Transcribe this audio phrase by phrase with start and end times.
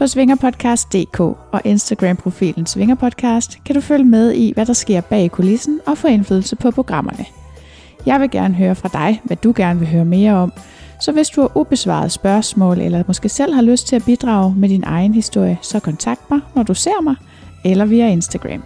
[0.00, 5.80] På svingerpodcast.dk og Instagram-profilen Svingerpodcast kan du følge med i, hvad der sker bag kulissen
[5.86, 7.24] og få indflydelse på programmerne.
[8.06, 10.52] Jeg vil gerne høre fra dig, hvad du gerne vil høre mere om,
[11.00, 14.68] så hvis du har ubesvaret spørgsmål, eller måske selv har lyst til at bidrage med
[14.68, 17.14] din egen historie, så kontakt mig, når du ser mig,
[17.64, 18.62] eller via Instagram.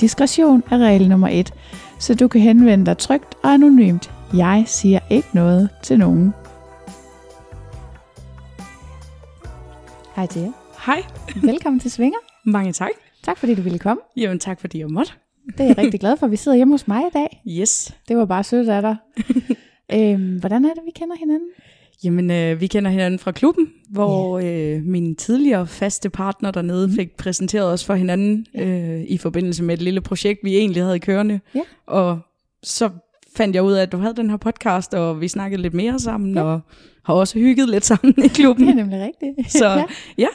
[0.00, 1.54] Diskretion er regel nummer et,
[1.98, 4.10] så du kan henvende dig trygt og anonymt.
[4.34, 6.34] Jeg siger ikke noget til nogen.
[10.16, 10.67] Hej til jer.
[10.88, 11.02] Hej.
[11.42, 12.18] Velkommen til Svinger.
[12.44, 12.90] Mange tak.
[13.22, 14.02] Tak fordi du ville komme.
[14.16, 15.12] Jamen tak fordi jeg måtte.
[15.46, 16.26] Det er jeg rigtig glad for.
[16.26, 17.42] Vi sidder hjemme hos mig i dag.
[17.48, 17.94] Yes.
[18.08, 18.96] Det var bare sødt af dig.
[20.12, 21.48] øhm, hvordan er det, vi kender hinanden?
[22.04, 24.76] Jamen, øh, vi kender hinanden fra klubben, hvor yeah.
[24.76, 26.92] øh, min tidligere faste partner dernede mm.
[26.92, 29.00] fik præsenteret os for hinanden yeah.
[29.00, 31.40] øh, i forbindelse med et lille projekt, vi egentlig havde kørende.
[31.56, 31.66] Yeah.
[31.86, 32.18] Og
[32.62, 32.90] så
[33.36, 35.98] fandt jeg ud af, at du havde den her podcast, og vi snakkede lidt mere
[35.98, 36.46] sammen, yeah.
[36.46, 36.60] og
[37.04, 38.64] har også hygget lidt sammen i klubben.
[38.66, 39.52] Det er nemlig rigtigt.
[39.52, 39.84] Så ja,
[40.18, 40.28] ja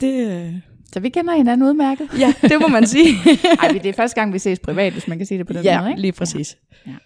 [0.00, 0.62] det...
[0.92, 2.08] Så vi kender hinanden udmærket.
[2.18, 3.08] Ja, det må man sige.
[3.62, 5.62] Ej, det er første gang, vi ses privat, hvis man kan sige det på den
[5.62, 6.00] ja, måde, ikke?
[6.00, 6.56] lige præcis.
[6.86, 6.90] Ja.
[6.90, 6.96] ja.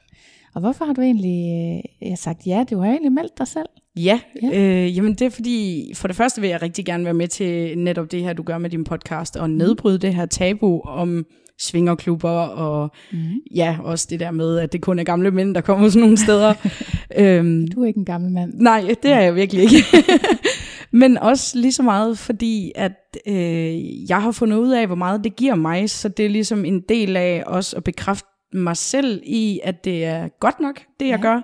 [0.55, 2.65] Og hvorfor har du egentlig øh, sagt ja?
[2.71, 3.67] Du har egentlig meldt dig selv.
[3.97, 4.59] Ja, ja.
[4.59, 7.79] Øh, jamen det er fordi, for det første vil jeg rigtig gerne være med til
[7.79, 11.27] netop det her, du gør med din podcast, og nedbryde det her tabu om
[11.59, 13.19] svingerklubber, og mm.
[13.55, 16.17] ja, også det der med, at det kun er gamle mænd, der kommer sådan nogle
[16.17, 16.55] steder.
[17.19, 18.53] øhm, du er ikke en gammel mand.
[18.55, 19.77] Nej, det er jeg virkelig ikke.
[20.93, 25.25] Men også lige så meget, fordi at øh, jeg har fundet ud af, hvor meget
[25.25, 29.23] det giver mig, så det er ligesom en del af også at bekræfte mig selv
[29.25, 31.23] i, at det er godt nok, det jeg ja.
[31.23, 31.41] gør.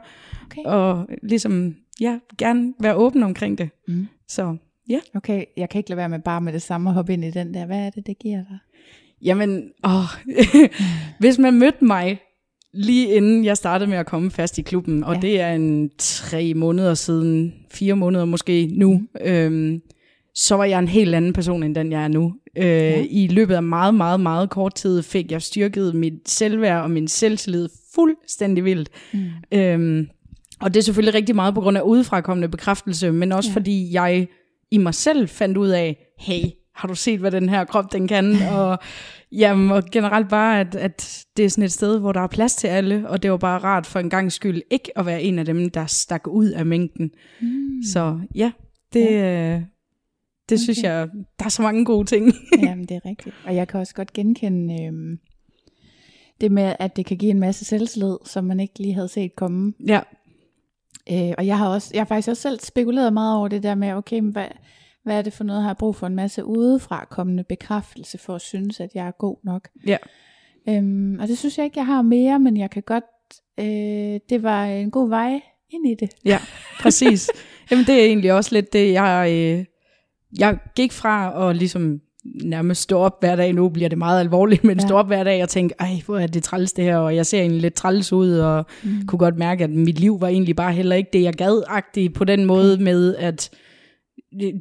[0.46, 0.62] Okay.
[0.64, 3.70] Og ligesom, ja, gerne være åben omkring det.
[3.88, 4.08] Mm.
[4.28, 4.56] Så
[4.88, 4.98] ja.
[5.14, 7.30] Okay, jeg kan ikke lade være med bare med det samme at hoppe ind i
[7.30, 7.66] den der.
[7.66, 8.58] Hvad er det, det giver dig?
[9.22, 10.34] Jamen, åh,
[11.20, 12.20] hvis man mødte mig
[12.76, 15.20] lige inden jeg startede med at komme fast i klubben, og ja.
[15.20, 19.82] det er en tre måneder siden, fire måneder måske nu, øhm,
[20.34, 22.34] så var jeg en helt anden person, end den jeg er nu.
[22.56, 23.04] Øh, ja.
[23.10, 27.08] I løbet af meget, meget, meget kort tid fik jeg styrket mit selvværd og min
[27.08, 28.88] selvtillid fuldstændig vildt.
[29.12, 29.24] Mm.
[29.52, 30.08] Øhm,
[30.60, 33.54] og det er selvfølgelig rigtig meget på grund af udefrakommende bekræftelse, men også ja.
[33.54, 34.26] fordi jeg
[34.70, 36.42] i mig selv fandt ud af, hey,
[36.74, 38.36] har du set, hvad den her krop den kan?
[38.52, 38.78] Og,
[39.36, 42.54] jamen, og generelt bare, at, at det er sådan et sted, hvor der er plads
[42.54, 45.38] til alle, og det var bare rart for en gang skyld ikke at være en
[45.38, 47.10] af dem, der stak ud af mængden.
[47.40, 47.82] Mm.
[47.92, 48.52] Så ja,
[48.92, 49.54] det, ja.
[49.54, 49.60] Øh,
[50.48, 50.62] det okay.
[50.62, 51.08] synes jeg,
[51.38, 52.32] der er så mange gode ting.
[52.62, 53.34] Jamen, det er rigtigt.
[53.46, 55.18] Og jeg kan også godt genkende øhm,
[56.40, 59.36] det med, at det kan give en masse selvslid, som man ikke lige havde set
[59.36, 59.72] komme.
[59.88, 60.00] Ja.
[61.12, 63.74] Øh, og jeg har, også, jeg har faktisk også selv spekuleret meget over det der
[63.74, 64.46] med, okay, men hvad,
[65.06, 68.34] hvad er det for noget, har jeg brug for en masse udefra kommende bekræftelse for
[68.34, 69.68] at synes, at jeg er god nok.
[69.86, 69.96] Ja.
[70.68, 73.04] Øhm, og det synes jeg ikke, jeg har mere, men jeg kan godt,
[73.60, 75.40] øh, det var en god vej
[75.70, 76.10] ind i det.
[76.24, 76.38] Ja,
[76.80, 77.30] præcis.
[77.70, 79.64] Jamen det er egentlig også lidt det, jeg, øh,
[80.38, 82.00] jeg gik fra at ligesom
[82.44, 84.86] nærmest stå op hver dag, nu bliver det meget alvorligt, men ja.
[84.86, 87.26] stå op hver dag og tænke, ej, hvor er det træls det her, og jeg
[87.26, 89.06] ser egentlig lidt træls ud, og mm.
[89.06, 92.24] kunne godt mærke, at mit liv var egentlig bare heller ikke det, jeg gad på
[92.24, 93.50] den måde med, at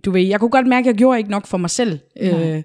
[0.06, 2.00] du ved, jeg kunne godt mærke, at jeg gjorde ikke nok for mig selv.
[2.22, 2.64] Øh,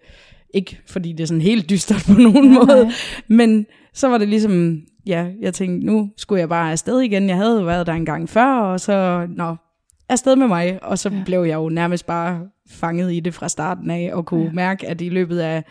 [0.55, 2.91] ikke fordi det er sådan helt dystert på nogen ja, måde,
[3.29, 7.29] men så var det ligesom, ja, jeg tænkte, nu skulle jeg bare afsted igen.
[7.29, 9.57] Jeg havde været der en gang før, og så, nå,
[10.09, 10.79] afsted med mig.
[10.83, 11.23] Og så ja.
[11.25, 12.41] blev jeg jo nærmest bare
[12.71, 14.53] fanget i det fra starten af, og kunne ja.
[14.53, 15.65] mærke, at i løbet af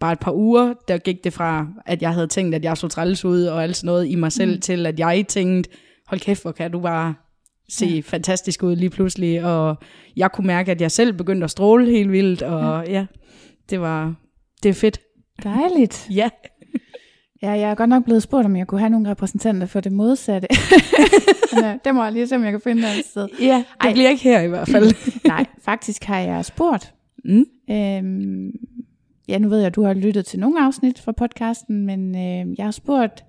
[0.00, 2.88] bare et par uger, der gik det fra, at jeg havde tænkt, at jeg så
[2.88, 4.60] træls ud, og alt sådan noget i mig selv, mm.
[4.60, 5.70] til at jeg tænkte,
[6.06, 7.14] hold kæft, hvor kan du bare
[7.68, 8.00] se ja.
[8.00, 9.76] fantastisk ud lige pludselig, og
[10.16, 13.06] jeg kunne mærke, at jeg selv begyndte at stråle helt vildt, og ja, ja
[13.70, 14.14] det var,
[14.62, 15.00] det er fedt.
[15.42, 16.06] Dejligt.
[16.20, 16.28] ja.
[17.42, 19.92] Ja, jeg er godt nok blevet spurgt, om jeg kunne have nogle repræsentanter for det
[19.92, 20.48] modsatte.
[21.62, 23.28] Men, det må jeg lige se, om jeg kan finde et sted.
[23.40, 23.92] Ja, det Ej.
[23.92, 24.92] bliver ikke her i hvert fald.
[25.28, 26.94] Nej, faktisk har jeg spurgt.
[27.24, 27.44] Mm.
[27.70, 28.50] Øhm,
[29.28, 32.58] ja, nu ved jeg, at du har lyttet til nogle afsnit fra podcasten, men øh,
[32.58, 33.24] jeg har spurgt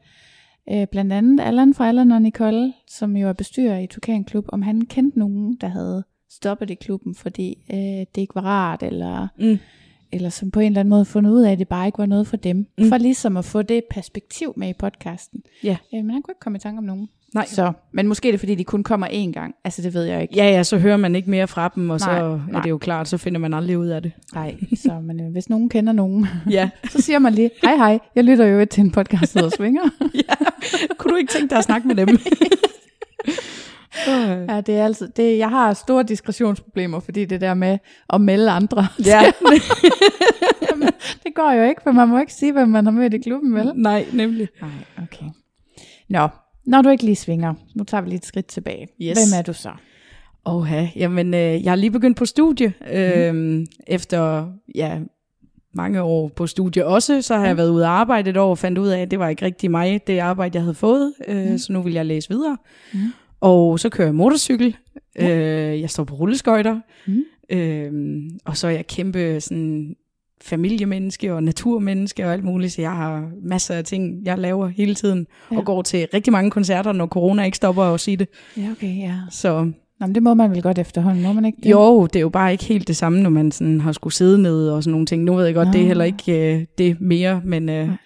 [0.72, 4.46] øh, blandt andet Allan fra Allan og Nicole, som jo er bestyrer i Tukan Klub,
[4.48, 8.84] om han kendte nogen, der havde stoppet i klubben, fordi øh, det ikke var rart,
[8.84, 9.58] eller, Mm.
[10.12, 12.06] eller som på en eller anden måde fundet ud af, at det bare ikke var
[12.06, 12.68] noget for dem.
[12.78, 12.90] Mm.
[12.90, 15.44] For ligesom at få det perspektiv med i podcasten.
[15.64, 15.78] Ja.
[15.94, 17.10] Øh, men han kunne ikke komme i tanke om nogen.
[17.34, 17.46] Nej.
[17.48, 19.56] Så, men måske er det, fordi de kun kommer én gang.
[19.64, 20.36] Altså, det ved jeg ikke.
[20.36, 22.78] Ja, ja, så hører man ikke mere fra dem, og så Nej, er det jo
[22.78, 24.12] klart, så finder man aldrig ud af det.
[24.34, 26.70] Nej, så men, øh, hvis nogen kender nogen, Ja.
[26.92, 29.82] så siger man lige, hej hej, jeg lytter jo til en podcast, der hedder Svinger.
[30.98, 32.08] Kunne du ikke tænke dig at snakke med dem?
[34.08, 37.78] Ja, det er altså, det, jeg har store diskretionsproblemer, fordi det der med
[38.14, 39.22] at melde andre, ja.
[40.72, 40.90] Jamen,
[41.24, 43.56] det går jo ikke, for man må ikke sige, hvem man har mødt i klubben,
[43.56, 43.72] vel?
[43.76, 44.48] Nej, nemlig.
[44.62, 44.70] Nej,
[45.04, 45.26] okay.
[46.10, 46.28] Nå,
[46.68, 48.88] når du ikke lige svinger, nu tager vi lige et skridt tilbage.
[49.02, 49.18] Yes.
[49.18, 49.72] Hvem er du så?
[50.46, 52.74] Oha, jamen øh, jeg har lige begyndt på studie.
[52.92, 55.00] Øh, efter ja,
[55.74, 58.58] mange år på studie også, så har jeg været ude og arbejde et år og
[58.58, 61.14] fandt ud af, at det var ikke rigtig mig, det arbejde, jeg havde fået.
[61.28, 61.58] Øh, Mm.
[61.58, 62.58] Så nu vil jeg læse videre.
[62.94, 63.00] Mm.
[63.42, 64.76] Og så kører jeg motorcykel.
[65.20, 66.80] Øh, jeg står på rulleskøjter.
[67.08, 67.24] Mm.
[67.50, 69.96] Øh, og så er jeg kæmpe sådan,
[70.42, 74.96] familiemenneske og naturmenneske og alt muligt, så jeg har masser af ting, jeg laver hele
[74.96, 75.58] tiden, ja.
[75.58, 78.28] Og går til rigtig mange koncerter, når corona ikke stopper at sige det.
[78.58, 79.16] Ja, okay, ja.
[79.32, 81.72] Så Nå, men det må man vel godt efterhånden, må man ikke det?
[81.72, 84.42] jo, det er jo bare ikke helt det samme, når man sådan har skulle sidde
[84.42, 85.24] ned og sådan nogle ting.
[85.24, 85.72] Nu ved jeg godt, Nå.
[85.72, 87.98] det er heller ikke øh, det mere, men øh, Nej.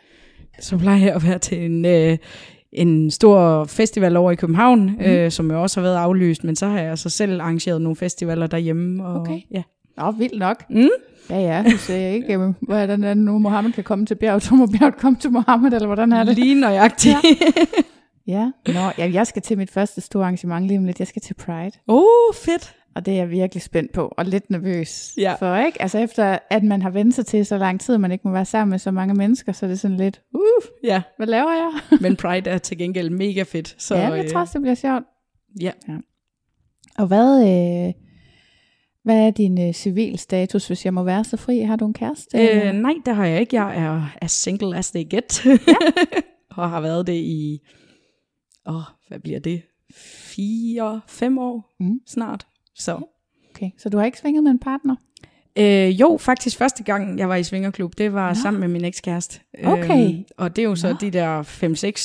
[0.59, 2.17] så plejer jeg at være til en, øh,
[2.71, 5.05] en stor festival over i København, mm.
[5.05, 7.95] øh, som jo også har været aflyst, men så har jeg så selv arrangeret nogle
[7.95, 9.05] festivaler derhjemme.
[9.05, 9.39] Og, Okay.
[9.51, 9.61] Ja.
[9.97, 10.63] Nå, vildt nok.
[10.69, 10.89] Mm?
[11.29, 14.43] Ja, ja, du siger ikke, øh, hvordan er det nu, Mohammed kan komme til bjerget,
[14.43, 16.35] så må bjerget komme til Mohammed, eller hvordan er det?
[16.37, 17.17] Lige nøjagtigt.
[18.27, 20.99] Ja, Nå, ja, jeg skal til mit første store arrangement lige om lidt.
[20.99, 22.75] Jeg skal til Pride, oh, fedt.
[22.95, 25.33] og det er jeg virkelig spændt på, og lidt nervøs Ja.
[25.39, 25.81] for, ikke?
[25.81, 28.45] Altså efter, at man har ventet sig til så lang tid, man ikke må være
[28.45, 30.41] sammen med så mange mennesker, så er det sådan lidt, uh,
[30.83, 31.71] Ja, hvad laver jeg?
[32.01, 33.75] men Pride er til gengæld mega fedt.
[33.77, 35.03] Så, ja, jeg tror også, det bliver sjovt.
[35.61, 35.71] ja.
[36.97, 37.41] Og hvad,
[37.87, 37.93] øh,
[39.03, 41.59] hvad er din øh, civilstatus, hvis jeg må være så fri?
[41.59, 42.37] Har du en kæreste?
[42.37, 43.55] Øh, nej, det har jeg ikke.
[43.55, 45.45] Jeg er as single as they get.
[46.57, 47.59] og har været det i,
[48.67, 49.61] åh, hvad bliver det?
[50.15, 51.99] Fire, fem år Mm.
[52.07, 52.47] snart.
[52.75, 52.99] Så.
[53.55, 54.95] Okay, så du har ikke svinget med en partner?
[55.55, 58.33] Øh, jo, faktisk første gang, jeg var i Svingerklub, det var Nå.
[58.43, 59.39] sammen med min ekskæreste.
[59.63, 60.05] Okay.
[60.13, 60.97] Øhm, og det er jo så Nå.
[61.01, 61.43] de der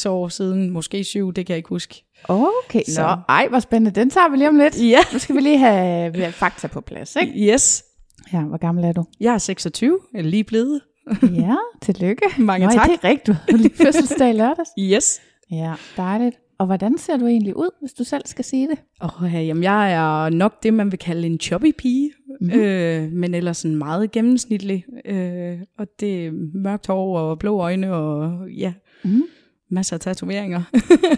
[0.06, 2.04] 5-6 år siden, måske 7, det kan jeg ikke huske.
[2.28, 3.02] Okay, Så.
[3.02, 4.00] Nå, ej, hvor spændende.
[4.00, 4.82] Den tager vi lige om lidt.
[4.82, 4.98] Ja.
[5.12, 7.52] Nu skal vi lige have, have fakta på plads, ikke?
[7.54, 7.84] Yes.
[8.32, 9.04] Ja, hvor gammel er du?
[9.20, 10.80] Jeg er 26, eller lige blevet.
[11.22, 12.22] Ja, tillykke.
[12.38, 12.86] Mange Nå, tak.
[12.88, 13.36] det er rigtigt.
[13.50, 14.70] Du lige fødselsdag i lørdags.
[14.78, 15.20] Yes.
[15.50, 16.36] Ja, dejligt.
[16.58, 18.78] Og hvordan ser du egentlig ud, hvis du selv skal sige det?
[19.00, 22.60] Oh, jamen, jeg er nok det, man vil kalde en chubby pige, mm-hmm.
[22.60, 24.84] øh, men ellers sådan meget gennemsnitlig.
[25.04, 28.72] Øh, og det er mørkt hår og blå øjne og ja,
[29.04, 29.22] Mm.
[29.70, 30.62] masser af tatoveringer.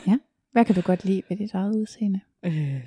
[0.53, 2.21] Hvad kan du godt lide ved dit eget udseende?
[2.45, 2.81] øh,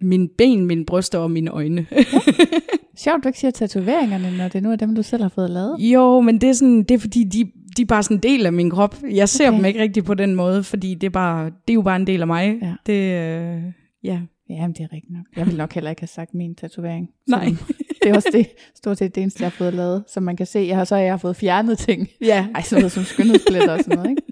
[0.00, 1.86] mine ben, mine bryster og mine øjne.
[2.96, 5.76] Sjovt, du ikke siger tatoveringerne, når det nu er dem, du selv har fået lavet.
[5.78, 7.44] jo, men det er, sådan, det er fordi, de,
[7.76, 8.96] de er bare sådan en del af min krop.
[9.10, 9.56] Jeg ser Okay.
[9.56, 12.06] dem ikke rigtig på den måde, fordi det er, bare, det er jo bare en
[12.06, 12.58] del af mig.
[12.62, 12.74] Ja.
[12.86, 13.62] Det, øh,
[14.04, 14.20] ja.
[14.50, 15.26] Jamen, det er rigtigt nok.
[15.36, 17.08] Jeg vil nok heller ikke have sagt min tatovering.
[17.28, 17.44] Nej.
[18.02, 20.04] Det er også det, stort set det eneste, jeg har fået lavet.
[20.08, 22.08] Som man kan se, jeg har så jeg har fået fjernet ting.
[22.20, 22.46] Ja.
[22.54, 24.22] Ej, sådan noget som skønhedspletter og sådan noget, ikke?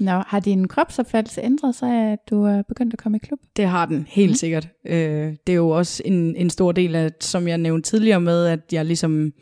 [0.00, 3.38] Nå, har din kropsopfattelse ændret sig, at du er begyndt at komme i klub?
[3.56, 4.34] Det har den, helt mm.
[4.34, 4.68] sikkert.
[4.86, 8.46] Øh, det er jo også en, en stor del af, som jeg nævnte tidligere med,
[8.46, 9.32] at jeg ligesom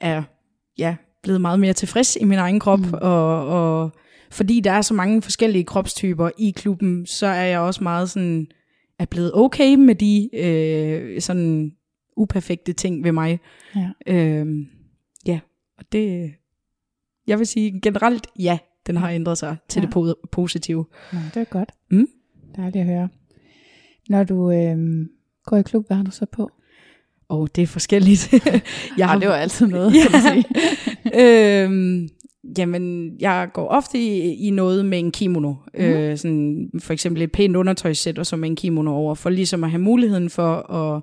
[0.00, 0.22] er
[0.78, 2.94] ja, blevet meget mere tilfreds i min egen krop, mm.
[2.94, 3.90] og, og
[4.30, 8.46] fordi der er så mange forskellige kropstyper i klubben, så er jeg også meget sådan,
[8.98, 11.72] er blevet okay med de øh, sådan
[12.16, 13.40] uperfekte ting ved mig.
[13.76, 13.90] Ja.
[14.06, 14.46] Øh,
[15.26, 15.40] ja,
[15.78, 16.34] og det,
[17.26, 19.86] jeg vil sige generelt, ja, den har ændret sig til Ja.
[19.86, 20.84] det po- positive.
[21.12, 21.72] Nå, det er godt.
[21.90, 22.06] Mm.
[22.56, 23.08] Dejligt at høre.
[24.08, 25.08] Når du øhm,
[25.46, 26.50] går i klub, hvad har du så på?
[27.28, 28.32] Og det er forskelligt.
[28.98, 30.02] jeg Ej, det var altid noget, Ja.
[30.02, 30.44] kan man sige.
[31.64, 32.08] øhm,
[32.58, 35.54] jamen, jeg går ofte i, i noget med en kimono.
[35.74, 35.84] Mm.
[35.84, 39.64] Øh, sådan, for eksempel et pænt undertøjssæt, og så med en kimono over, for ligesom
[39.64, 41.02] at have muligheden for at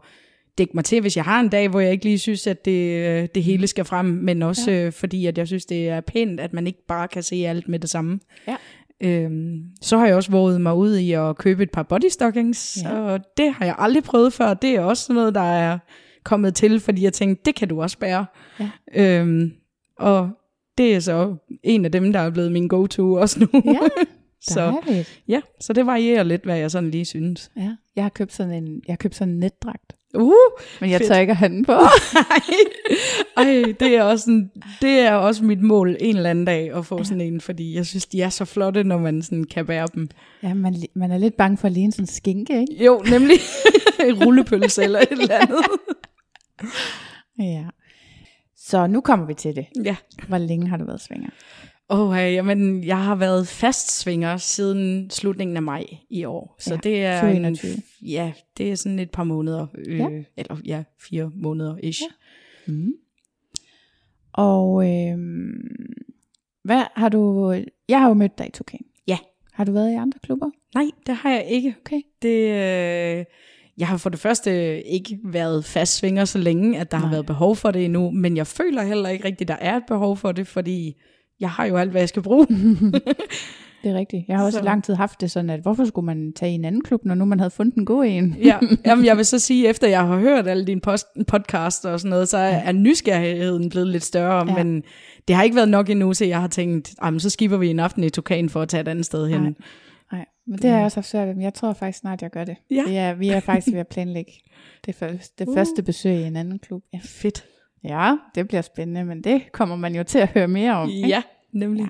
[0.57, 3.05] dække mig til, hvis jeg har en dag, hvor jeg ikke lige synes, at det,
[3.05, 4.85] øh, det hele skal frem, men også ja.
[4.85, 7.67] øh, fordi, at jeg synes, det er pænt, at man ikke bare kan se alt
[7.67, 8.19] med det samme.
[8.47, 8.55] Ja.
[9.03, 12.99] Øhm, så har jeg også våget mig ud i at købe et par bodystockings, Ja.
[12.99, 14.53] og det har jeg aldrig prøvet før.
[14.53, 15.79] Det er også noget, der er
[16.23, 18.25] kommet til, fordi jeg tænkte, det kan du også bære.
[18.59, 18.69] Ja.
[18.95, 19.51] Øhm,
[19.99, 20.29] og
[20.77, 23.61] det er så en af dem, der er blevet min go-to også nu.
[23.65, 23.79] Ja,
[24.53, 24.81] så,
[25.27, 27.51] ja, så det varierer lidt, hvad jeg sådan lige synes.
[27.57, 27.75] Ja.
[27.95, 29.95] Jeg har købt sådan en, jeg har købt sådan en netdragt.
[30.13, 30.33] Uh,
[30.81, 31.07] Men jeg Fedt.
[31.11, 31.71] tør ikke at have den på.
[33.37, 34.51] Ej, det er også sådan,
[34.81, 37.85] det er også mit mål en eller anden dag at få sådan en, fordi jeg
[37.85, 40.09] synes, de er så flotte, når man sådan kan bære dem.
[40.43, 42.85] ja, man, man er lidt bange for at ligne sådan en skinke, ikke?
[42.85, 43.37] Jo, nemlig
[44.07, 45.65] en rullepølse eller et eller andet.
[47.39, 47.63] Ja.
[48.57, 49.65] Så nu kommer vi til det.
[49.85, 49.95] Ja.
[50.27, 51.29] Hvor længe har du været svinger?
[51.93, 56.55] Oh, hey, jamen, jeg har været fastsvinger siden slutningen af maj i år.
[56.59, 57.71] Så Ja, det er 2021.
[57.71, 59.67] En, ja, det er sådan et par måneder.
[59.87, 60.09] Øh, Ja.
[60.37, 62.01] Eller ja, fire måneder ish.
[62.01, 62.07] Ja.
[62.73, 62.93] Mm.
[64.33, 65.51] Og øhm,
[66.63, 67.51] hvad har du...
[67.89, 68.79] Jeg har jo mødt dig i Tukan.
[69.07, 69.17] Ja.
[69.53, 70.49] Har du været i andre klubber?
[70.75, 71.75] Nej, det har jeg ikke.
[71.85, 72.01] Okay.
[72.21, 73.25] Det, øh,
[73.77, 77.05] jeg har for det første ikke været fastsvinger så længe, at der Nej.
[77.05, 79.83] har været behov for det endnu, men jeg føler heller ikke rigtigt, der er et
[79.87, 80.95] behov for det, fordi
[81.41, 82.47] jeg har jo alt, hvad jeg skal bruge.
[83.83, 84.27] Det er rigtigt.
[84.27, 86.55] Jeg har også Så- lang tid haft det sådan, at hvorfor skulle man tage i
[86.55, 88.35] en anden klub, når nu man havde fundet en god en?
[88.43, 91.99] ja, jamen jeg vil så sige, efter jeg har hørt alle dine post- podcast og
[91.99, 94.57] sådan noget, så er, er nysgerrigheden blevet lidt større, ja.
[94.57, 94.63] Ja.
[94.63, 94.83] men
[95.27, 97.67] det har ikke været nok endnu, så jeg har tænkt, "Ej, men så skipper vi
[97.69, 99.41] en aften i Tukan for at tage et andet sted hen.
[99.41, 99.53] Nej.
[100.11, 102.29] Nej, men det har jeg også haft svært ved, men jeg tror faktisk snart, jeg
[102.29, 102.55] gør det.
[102.71, 102.83] Ja.
[102.87, 104.31] Vi er, vi er faktisk ved at planlægge
[104.85, 105.55] det, første, det uh.
[105.55, 106.81] første besøg i en anden klub.
[106.93, 106.99] Ja.
[107.03, 107.45] Fedt.
[107.83, 110.89] Ja, det bliver spændende, men det kommer man jo til at høre mere om.
[110.89, 111.07] ikke?
[111.07, 111.21] Ja,
[111.53, 111.81] nemlig.
[111.81, 111.87] Ja.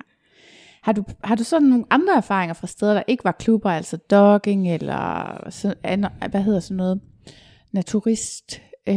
[0.83, 3.97] Har du, har du sådan nogle andre erfaringer fra steder, der ikke var klubber, altså
[3.97, 7.01] dogging eller så, andre, hvad hedder sådan noget,
[7.71, 8.95] naturist øh,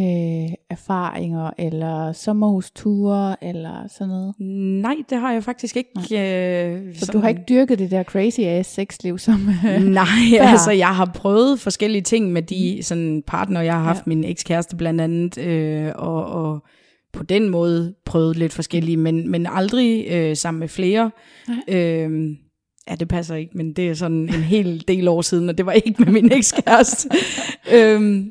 [0.71, 4.35] erfaringer eller sommerhusture eller sådan noget?
[4.83, 5.91] Nej, det har jeg faktisk ikke.
[6.01, 9.49] Øh, Så du har ikke dyrket det der crazy ass sexliv, som...
[9.67, 10.05] Øh, Nej,
[10.39, 10.47] Før.
[10.47, 14.03] altså jeg har prøvet forskellige ting med de sådan, partner, jeg har haft, ja.
[14.07, 16.63] min ekskæreste blandt andet, øh, og, og
[17.15, 21.11] på den måde prøvet lidt forskellige, men, men aldrig øh, sammen med flere.
[21.69, 22.37] Øh,
[22.89, 25.67] ja, det passer ikke, men det er sådan en hel del år siden, og det
[25.67, 27.11] var ikke med min ekskæreste.
[27.75, 28.27] øh,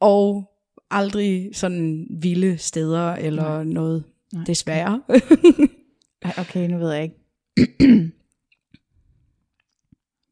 [0.00, 0.50] og
[0.90, 3.64] aldrig sådan vilde steder eller Nej.
[3.64, 4.44] noget, Nej.
[4.44, 5.02] desværre.
[6.22, 7.16] Ej, okay, nu ved jeg ikke.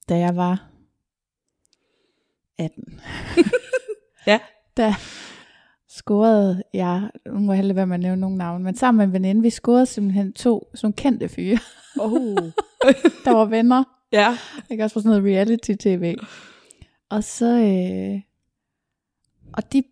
[0.09, 0.71] da jeg var
[2.59, 3.01] 18,
[4.27, 4.39] Ja.
[4.77, 4.93] der
[5.97, 9.07] scorede jeg, nu må jeg heller være med at nævne nogle navne, men sammen med
[9.07, 11.59] en veninde, vi scorede simpelthen to sådan kendte fyre,
[12.01, 12.37] oh.
[13.25, 13.85] der var venner.
[14.13, 14.37] Ja.
[14.71, 16.17] Jeg kan også på sådan noget reality-tv.
[17.11, 18.21] Og så, øh,
[19.53, 19.83] og de,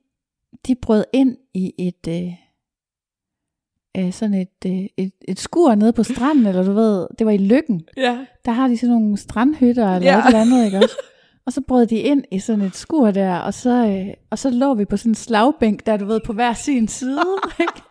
[0.67, 2.33] de brød ind i et, øh,
[4.05, 7.33] øh, sådan et, øh, et, et skur nede på stranden, eller du ved, det var
[7.33, 7.83] i Lykken.
[7.97, 8.27] Ja.
[8.45, 10.17] Der har de sådan nogle strandhytter, eller Ja.
[10.17, 10.21] ja.
[10.23, 10.97] et eller andet, ikke også?
[11.47, 14.51] Og så brød de ind i sådan et skur der, og så, øh, og så
[14.51, 17.25] lå vi på sådan en slagbænk, der du ved, på hver sin side.
[17.61, 17.83] ikke?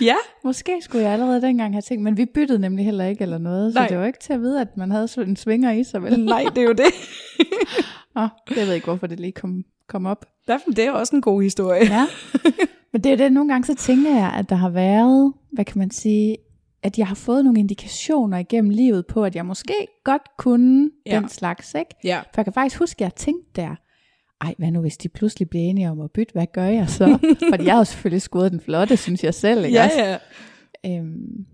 [0.00, 0.14] Ja.
[0.44, 3.72] Måske skulle jeg allerede dengang have tænkt, men vi byttede nemlig heller ikke eller noget,
[3.72, 3.88] så Nej.
[3.88, 6.24] det var ikke til at vide, at man havde sådan en svinger i sig, vel?
[6.24, 6.86] Nej, det er jo det.
[8.16, 10.26] Åh, jeg ved ikke, hvorfor det lige kom, kom op.
[10.48, 11.84] Derfor, det er også en god historie.
[11.84, 12.06] Ja.
[12.92, 15.78] Men det er det, nogle gange så tænker jeg, at der har været, hvad kan
[15.78, 16.36] man sige,
[16.82, 21.20] at jeg har fået nogle indikationer igennem livet på, at jeg måske godt kunne Ja.
[21.20, 21.94] den slags, ikke?
[22.04, 22.18] Ja.
[22.18, 23.76] For jeg kan faktisk huske, at jeg tænkte der,
[24.40, 27.18] ej, hvad nu hvis de pludselig bliver enige om at bytte, hvad gør jeg så?
[27.52, 30.16] Fordi jeg har jo selvfølgelig skudt den flotte, synes jeg selv, ikke Ja, ja.
[30.86, 31.46] Øhm,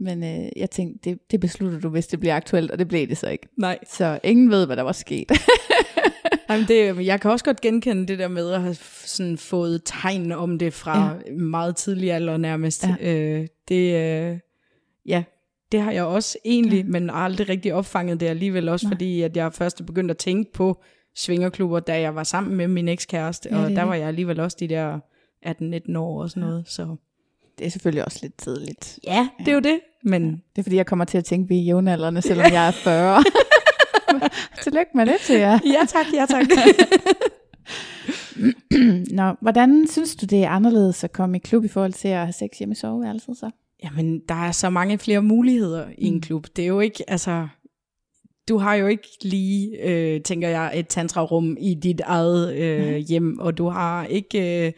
[0.00, 3.08] men øh, jeg tænkte, det, det beslutter du, hvis det bliver aktuelt, og det blev
[3.08, 3.48] det så ikke.
[3.58, 3.78] Nej.
[3.90, 5.32] Så ingen ved, hvad der var sket.
[6.50, 10.32] Jamen det, jeg kan også godt genkende det der med at have sådan fået tegn
[10.32, 11.32] om det fra ja.
[11.32, 12.86] meget tidlig alder nærmest.
[13.00, 13.14] Ja.
[13.14, 14.38] Øh, det, øh,
[15.06, 15.22] ja,
[15.72, 16.90] det har jeg også egentlig, ja.
[16.90, 18.90] men aldrig rigtig opfanget det alligevel også, Nej.
[18.94, 20.82] fordi at jeg først er begyndt at tænke på
[21.16, 24.40] svingerklubber, da jeg var sammen med min ekskæreste, Ja, og er der var jeg alligevel
[24.40, 24.98] også de der
[25.46, 26.64] 18-19 år og sådan noget.
[26.68, 26.96] Så
[27.58, 28.98] det er selvfølgelig også lidt tidligt.
[29.04, 29.80] ja, det er jo det.
[30.04, 32.66] Men Det er fordi, jeg kommer til at tænke, at vi er jævnaldrende, selvom jeg
[32.66, 33.24] er 40.
[34.62, 35.58] Tillykke med det til jer.
[35.64, 36.46] ja tak, ja tak.
[39.18, 42.18] Nå, hvordan synes du, det er anderledes at komme i klub i forhold til at
[42.18, 43.50] have sex hjemme i soveværelset så?
[43.84, 46.46] Jamen, der er så mange flere muligheder i en klub.
[46.56, 47.48] Det er jo ikke, altså,
[48.48, 53.38] du har jo ikke lige, øh, tænker jeg, et tantrarum i dit eget øh, hjem,
[53.38, 54.72] og du har ikke øh,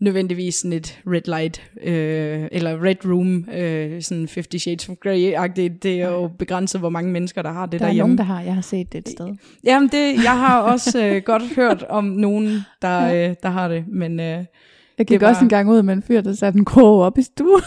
[0.00, 5.78] nødvendigvis sådan et red light, øh, eller red room, øh, sådan 50 Shades of Grey-agtigt.
[5.82, 8.08] Det er jo begrænset, hvor mange mennesker, der har det Der er derhjemme.
[8.08, 8.40] nogen, der har.
[8.42, 9.28] Jeg har set det et sted.
[9.64, 13.84] Jamen, det, jeg har også øh, godt hørt om nogen, der, øh, der har det,
[13.88, 14.46] men øh, Jeg
[14.98, 17.18] Det gik var- også en gang ud med en fyr, der satte en krog op
[17.18, 17.62] i stuen.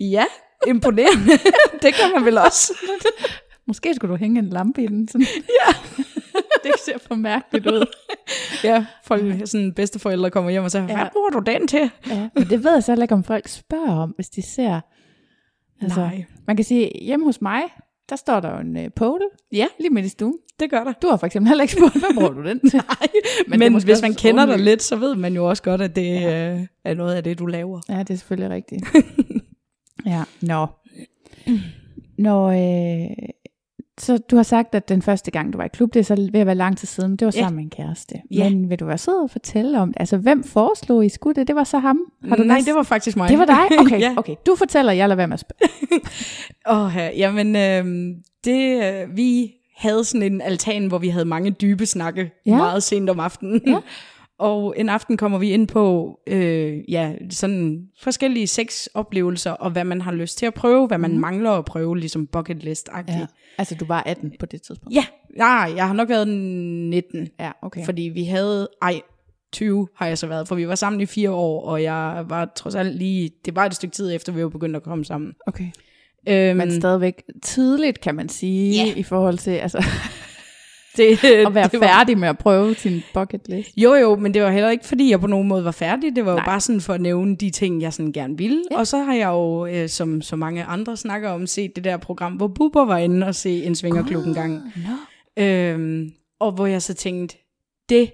[0.00, 0.24] Ja,
[0.66, 1.32] imponerende.
[1.82, 2.72] det kan man vel også.
[3.66, 5.08] Måske skulle du hænge en lampe i den.
[5.08, 5.26] Sådan.
[5.60, 5.74] Ja.
[6.64, 7.86] det ser for mærkeligt ud.
[8.64, 11.08] Ja, folk, sådan bedsteforældre kommer hjem og siger, hvad Ja.
[11.12, 11.90] bruger du den til?
[12.08, 14.80] Ja, men det ved jeg så heller ikke, om folk spørger om, hvis de ser.
[15.82, 16.24] Altså, Nej.
[16.46, 17.62] Man kan sige, hjemme hos mig,
[18.10, 20.34] der står der jo en uh, pole Ja, lige midt i stuen.
[20.60, 20.92] det gør der.
[20.92, 22.76] Du har for eksempel heller ikke spurgt, hvad bruger du den til?
[22.88, 23.08] Nej,
[23.48, 26.20] Men men, hvis man kender dig lidt, så ved man jo også godt, at det
[26.20, 26.64] ja.
[26.84, 27.80] er noget af det, du laver.
[27.88, 28.84] Ja, det er selvfølgelig rigtigt.
[30.06, 30.66] Ja, nå.
[32.18, 33.16] Når, øh,
[33.98, 36.28] så du har sagt, at den første gang, du var i klub, det er så
[36.32, 38.14] ved at være lang tid siden, det var sammen med en kæreste.
[38.30, 38.50] Ja.
[38.50, 40.00] Men vil du være sød og fortælle om det?
[40.00, 41.48] Altså, hvem foreslog I skulle det?
[41.48, 41.98] Det var så ham?
[42.28, 43.28] Har du Nej, det var faktisk mig.
[43.28, 43.68] det var dig?
[43.80, 44.14] Okay, ja.
[44.16, 44.34] okay.
[44.46, 45.70] Du fortæller, jeg lader være med at spørge.
[46.86, 48.14] Åh, ja, jamen, øh,
[48.44, 52.56] det, øh, vi havde sådan en altan, hvor vi havde mange dybe snakke ja.
[52.56, 53.60] meget sent om aftenen.
[53.66, 53.78] Ja.
[54.38, 60.00] Og en aften kommer vi ind på øh, ja, sådan forskellige sexoplevelser, og hvad man
[60.00, 61.18] har lyst til at prøve, hvad man mm.
[61.20, 63.14] mangler at prøve, ligesom bucket list-agtigt.
[63.14, 63.20] Ja.
[63.20, 63.26] Ja.
[63.58, 64.94] Altså, du var 18 på det tidspunkt?
[64.94, 65.04] ja,
[65.36, 67.84] nej, jeg har nok været 19, Ja, okay.
[67.84, 69.00] fordi vi havde, ej,
[69.52, 72.52] 20 har jeg så været, for vi var sammen i fire år, og jeg var
[72.56, 75.32] trods alt lige, det var et stykke tid efter, vi var begyndt at komme sammen.
[75.46, 75.66] okay.
[76.28, 78.94] Øhm, Men stadigvæk tidligt, kan man sige, Ja.
[78.94, 79.84] i forhold til altså,
[80.96, 83.70] det, at være det var, færdig med at prøve sin bucket list.
[83.76, 86.16] Jo jo, men det var heller ikke, fordi jeg på nogen måde var færdig.
[86.16, 86.40] Det var Nej.
[86.40, 88.62] jo bare sådan for at nævne de ting, jeg sådan gerne ville.
[88.70, 88.78] Ja.
[88.78, 91.96] Og så har jeg jo, øh, som så mange andre snakker om, set det der
[91.96, 94.72] program, hvor Bubber var inde og se en svingerklub en gang.
[94.76, 95.42] Nå.
[95.42, 97.36] Øhm, og hvor jeg så tænkte,
[97.88, 98.10] det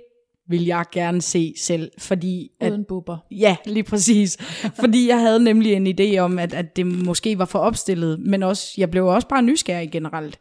[0.48, 3.18] vil jeg gerne se selv, fordi at, Uden buber.
[3.30, 4.36] Ja, lige præcis.
[4.80, 8.42] Fordi jeg havde nemlig en idé om, at, at det måske var for opstillet, men
[8.42, 10.38] også, jeg blev også bare nysgerrig generelt.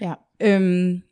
[0.00, 0.12] Ja.
[0.40, 1.02] Øhm,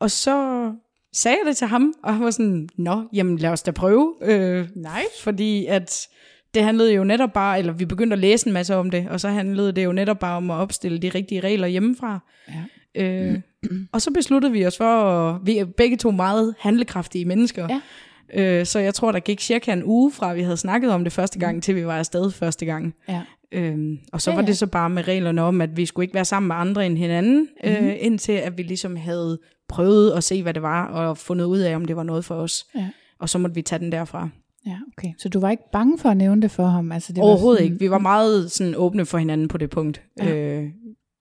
[0.00, 0.72] og så
[1.12, 4.14] sagde jeg det til ham, og han var sådan, nå, jamen lad os da prøve.
[4.22, 5.22] Øh, Nice.
[5.22, 6.08] fordi at
[6.54, 9.20] det handlede jo netop bare, eller vi begyndte at læse en masse om det, og
[9.20, 12.18] så handlede det jo netop bare om at opstille de rigtige regler hjemmefra.
[12.48, 13.02] Ja.
[13.04, 13.40] Øh,
[13.92, 17.68] og så besluttede vi os for, at vi er begge to meget handlekraftige mennesker.
[17.70, 17.80] Ja.
[18.60, 21.12] Øh, så jeg tror, der gik cirka en uge fra, vi havde snakket om det
[21.12, 22.94] første gang, til vi var afsted første gang.
[23.08, 23.22] Ja.
[23.52, 24.46] Øhm, og så Ja, var ja.
[24.46, 26.98] det så bare med reglerne om, at vi skulle ikke være sammen med andre end
[26.98, 27.86] hinanden, mm-hmm.
[27.86, 31.58] øh, indtil at vi ligesom havde prøvet at se, hvad det var, og fundet ud
[31.58, 32.66] af, om det var noget for os.
[32.74, 32.88] Ja.
[33.18, 34.28] Og så måtte vi tage den derfra.
[34.66, 35.08] Ja, okay.
[35.18, 36.92] Så du var ikke bange for at nævne det for ham?
[36.92, 37.84] Altså, det var Overhovedet sådan, ikke.
[37.84, 40.02] Vi var meget sådan åbne for hinanden på det punkt.
[40.18, 40.34] Ja.
[40.36, 40.66] Øh,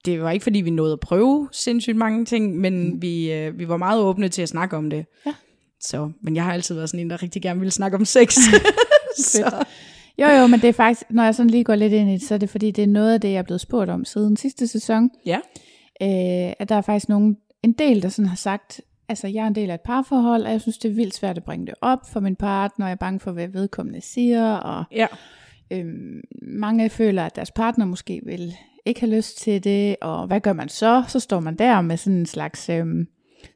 [0.05, 3.01] det var ikke, fordi vi nåede at prøve sindssygt mange ting, men mm.
[3.01, 5.05] vi, øh, vi var meget åbne til at snakke om det.
[5.25, 5.33] Ja.
[5.81, 8.37] Så, men jeg har altid været sådan en, der rigtig gerne ville snakke om sex.
[9.17, 9.65] så,
[10.17, 12.21] Jo, jo, men det er faktisk, når jeg sådan lige går lidt ind i det,
[12.21, 14.37] så er det fordi, det er noget af det, jeg er blevet spurgt om siden
[14.37, 15.09] sidste sæson.
[15.25, 15.39] ja.
[16.01, 19.47] Øh, at der er faktisk nogen, en del, der sådan har sagt, altså jeg er
[19.47, 21.75] en del af et parforhold, og jeg synes, det er vildt svært at bringe det
[21.81, 25.07] op for min partner, og jeg er bange for, hvad vedkommende siger, og ja.
[25.71, 28.53] Øhm, mange føler, at deres partner måske vil
[28.85, 31.03] ikke have lyst til det, og hvad gør man så?
[31.07, 33.07] Så står man der med sådan en slags øhm,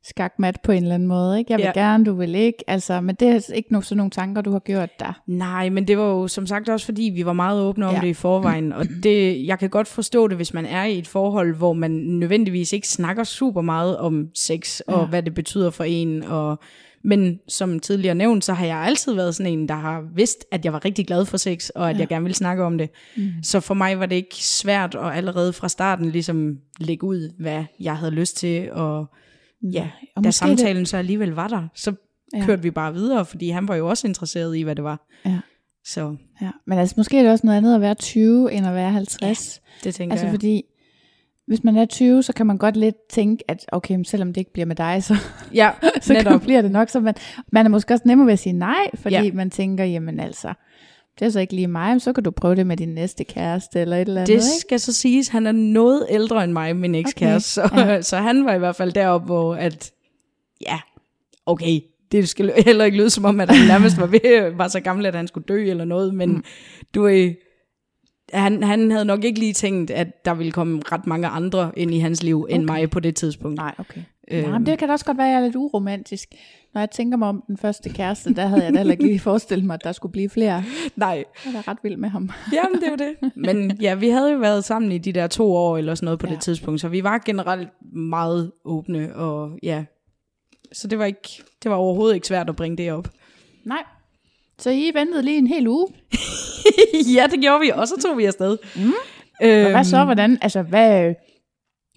[0.03, 1.39] skakmat på en eller anden måde.
[1.39, 1.51] Ikke?
[1.51, 1.81] Jeg vil Ja.
[1.81, 2.63] gerne, du vil ikke.
[2.67, 5.21] Altså, men det er ikke no, sådan nogle tanker, du har gjort der.
[5.27, 8.01] Nej, men det var jo som sagt også fordi, vi var meget åbne om ja.
[8.01, 11.07] det i forvejen, og det, jeg kan godt forstå det, hvis man er i et
[11.07, 15.05] forhold, hvor man nødvendigvis ikke snakker super meget om sex, og Ja.
[15.05, 16.59] hvad det betyder for en, og
[17.03, 20.65] men som tidligere nævnt, så har jeg altid været sådan en, der har vidst, at
[20.65, 21.99] jeg var rigtig glad for sex, og at Ja.
[21.99, 22.89] jeg gerne ville snakke om det.
[23.17, 23.23] Mm.
[23.43, 27.63] Så for mig var det ikke svært at allerede fra starten ligesom lægge ud, hvad
[27.79, 29.05] jeg havde lyst til, og
[29.61, 31.93] ja, og da samtalen så alligevel var der, så
[32.33, 32.37] Ja.
[32.37, 32.45] ja.
[32.45, 35.07] kørte vi bare videre, fordi han var jo også interesseret i, hvad det var.
[35.25, 35.39] Ja.
[35.85, 36.49] Så Ja.
[36.67, 39.61] Men altså, måske er det også noget andet at være 20, end at være 50.
[39.83, 40.33] det tænker altså jeg.
[40.33, 40.63] fordi,
[41.47, 44.37] hvis man er 20, så kan man godt lidt tænke, at okay, men selvom det
[44.41, 45.15] ikke bliver med dig, så,
[45.53, 46.41] Ja, så netop.
[46.47, 46.89] bliver det nok.
[46.89, 47.13] Så man,
[47.51, 49.21] man er måske også nemmere ved at sige nej, fordi ja.
[49.23, 49.31] Ja.
[49.33, 50.53] man tænker, jamen altså,
[51.19, 53.79] det er så ikke lige mig, så kan du prøve det med din næste kæreste,
[53.79, 54.61] eller et eller andet, Det ikke?
[54.61, 57.77] skal så siges, han er noget ældre end mig, min ekskæreste, okay.
[57.77, 58.01] så, Ja.
[58.09, 59.91] så han var i hvert fald deroppe, hvor at,
[60.61, 60.79] ja,
[61.45, 61.79] okay,
[62.11, 65.05] det skal heller ikke lyde som om, at han nærmest var, ved, var så gammel,
[65.05, 66.43] at han skulle dø eller noget, men mm.
[66.95, 67.29] du er,
[68.33, 71.93] han, han havde nok ikke lige tænkt, at der ville komme ret mange andre ind
[71.93, 72.79] i hans liv, end Okay.
[72.79, 73.57] mig på det tidspunkt.
[73.57, 74.01] Nej, okay.
[74.31, 74.49] Øhm.
[74.49, 76.29] Nej, men det kan da også godt være, at jeg er lidt uromantisk.
[76.77, 79.19] Når jeg tænker mig om den første kæreste, der havde jeg da heller ikke lige
[79.19, 80.63] forestillet mig, at der skulle blive flere.
[80.95, 82.29] Nej, Jeg da ret vild med ham.
[82.53, 83.31] Jamen, det er jo det.
[83.35, 86.19] Men ja, vi havde jo været sammen i de der to år eller sådan noget
[86.19, 86.33] på Ja.
[86.33, 89.83] det tidspunkt, så vi var generelt meget åbne, og ja,
[90.73, 93.07] så det var, ikke, det var overhovedet ikke svært at bringe det op.
[93.65, 93.83] Nej.
[94.59, 95.87] Så I ventede lige en hel uge.
[97.15, 98.57] ja, det gjorde vi, og så tog vi afsted.
[98.75, 98.91] Mm.
[99.39, 100.03] Og Øhm, hvad så?
[100.05, 101.13] Hvordan, altså, hvad,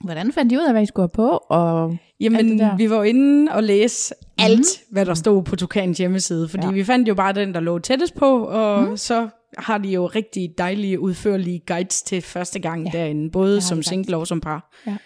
[0.05, 1.29] hvordan fandt I ud af, hvad I skulle have på?
[1.49, 4.93] Og Jamen, vi var jo inde og læse alt, mm.
[4.93, 6.73] hvad der stod på Tukans hjemmeside, fordi Ja.
[6.73, 8.97] vi fandt jo bare den, der lå tættest på, og mm.
[8.97, 9.29] så
[9.59, 12.99] har de jo rigtig dejlige, udførlige guides til første gang Ja.
[12.99, 14.71] derinde, både som single og som par.
[14.87, 14.97] Ja.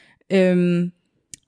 [0.51, 0.91] Øhm,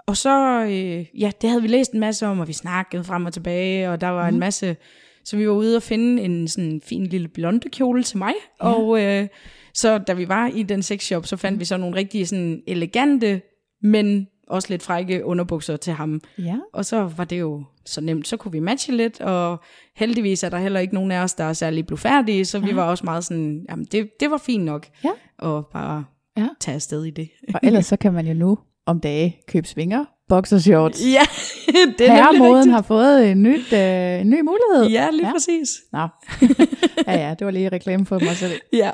[0.06, 3.26] og så, øh, ja, det havde vi læst en masse om, og vi snakkede frem
[3.26, 4.34] og tilbage, og der var mm.
[4.34, 4.76] en masse,
[5.24, 8.68] så vi var ude og finde en sådan fin lille blonde kjole til mig, ja.
[8.68, 9.28] og øh,
[9.74, 13.40] så da vi var i den sexshop, så fandt vi så nogle rigtig sådan elegante,
[13.82, 16.20] men også lidt frække underbukser til ham.
[16.38, 16.56] Ja.
[16.72, 19.60] Og så var det jo så nemt, så kunne vi matche lidt, og
[19.96, 22.82] heldigvis er der heller ikke nogen af os, der er særlig blufærdige, så vi var
[22.84, 25.10] også meget sådan, jamen det, det var fint nok, Ja.
[25.38, 26.04] og bare
[26.36, 26.48] Ja.
[26.60, 27.28] tage afsted i det.
[27.54, 31.02] Og ellers så kan man jo nu om dage købe svinger, boxershorts.
[31.06, 31.20] ja,
[31.98, 34.90] det er Herremoden har fået en, nyt, øh, en ny mulighed.
[34.92, 35.26] Ja, lige Ja.
[35.26, 35.32] ja.
[35.32, 35.68] præcis.
[35.92, 35.98] Nå.
[37.06, 38.52] ja, ja, det var lige reklame for mig selv.
[38.72, 38.90] Ja.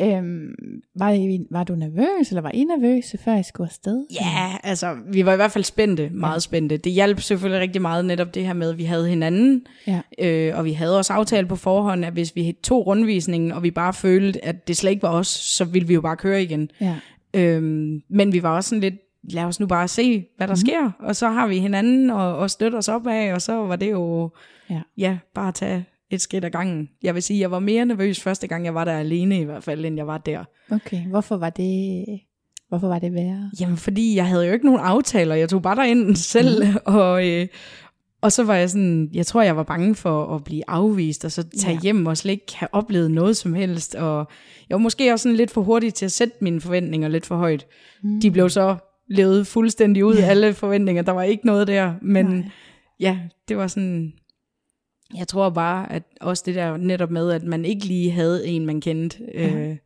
[0.00, 0.48] Øhm,
[0.94, 4.06] var, I, var du nervøs, eller var I nervøse, før I skulle afsted?
[4.14, 6.38] Ja, altså, vi var i hvert fald spændte, meget ja.
[6.38, 6.76] spændte.
[6.76, 10.00] Det hjalp selvfølgelig rigtig meget netop det her med, at vi havde hinanden, Ja.
[10.18, 13.70] øh, og vi havde også aftalt på forhånd, at hvis vi tog rundvisningen, og vi
[13.70, 16.70] bare følte, at det slet ikke var os, så ville vi jo bare køre igen.
[16.80, 16.96] Ja.
[17.34, 20.56] Øhm, men vi var også sådan lidt, lad os nu bare se, hvad der mm.
[20.56, 23.76] sker, og så har vi hinanden og, og støtte os op af, og så var
[23.76, 24.30] det jo,
[24.70, 24.80] Ja.
[24.98, 26.88] ja, bare tage et skridt ad gangen.
[27.02, 29.64] Jeg vil sige, jeg var mere nervøs første gang, jeg var der alene i hvert
[29.64, 30.44] fald, end jeg var der.
[30.70, 32.04] Okay, hvorfor var det,
[32.68, 33.50] hvorfor var det værre?
[33.60, 35.34] Jamen, fordi jeg havde jo ikke nogen aftaler.
[35.34, 36.76] Jeg tog bare derind selv, mm.
[37.00, 37.46] og, øh,
[38.20, 41.32] og så var jeg sådan, jeg tror, jeg var bange for at blive afvist, og
[41.32, 41.72] så tage Ja.
[41.72, 41.80] ja.
[41.82, 43.94] hjem og slet ikke have oplevet noget som helst.
[43.94, 44.28] Og
[44.68, 47.36] jeg var måske også sådan lidt for hurtig til at sætte mine forventninger lidt for
[47.36, 47.66] højt.
[48.02, 48.20] Mm.
[48.20, 48.76] De blev så
[49.08, 51.02] levet fuldstændig ud af alle forventninger.
[51.02, 52.42] Der var ikke noget der, men Nej.
[53.00, 53.18] ja,
[53.48, 54.12] det var sådan...
[55.18, 58.66] Jeg tror bare, at også det der netop med, at man ikke lige havde en,
[58.66, 59.76] man kendte, øh,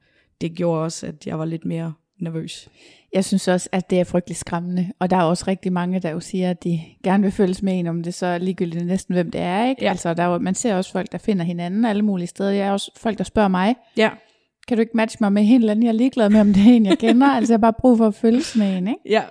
[0.41, 2.69] det gjorde også, at jeg var lidt mere nervøs.
[3.13, 6.11] Jeg synes også, at det er frygtelig skræmmende, og der er også rigtig mange, der
[6.11, 9.15] jo siger, at de gerne vil følges med en, om det så er ligegyldigt næsten,
[9.15, 9.85] hvem det er, ikke?
[9.85, 9.91] Ja.
[9.91, 12.51] Altså, der er jo, man ser også folk, der finder hinanden alle mulige steder.
[12.51, 14.11] Jeg er også folk, der spørger mig, Ja,
[14.69, 16.63] kan du ikke matche mig med en eller anden, jeg er ligeglad med, om det
[16.63, 17.27] er en, jeg kender?
[17.27, 19.01] altså, jeg har bare brug for at følges med en, ikke?
[19.09, 19.23] ja,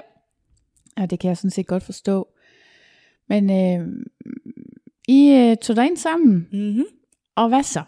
[0.97, 2.27] Og det kan jeg sådan set godt forstå.
[3.29, 3.87] Men øh,
[5.07, 6.85] I øh, tog dig ind sammen, mm-hmm.
[7.35, 7.81] og hvad så?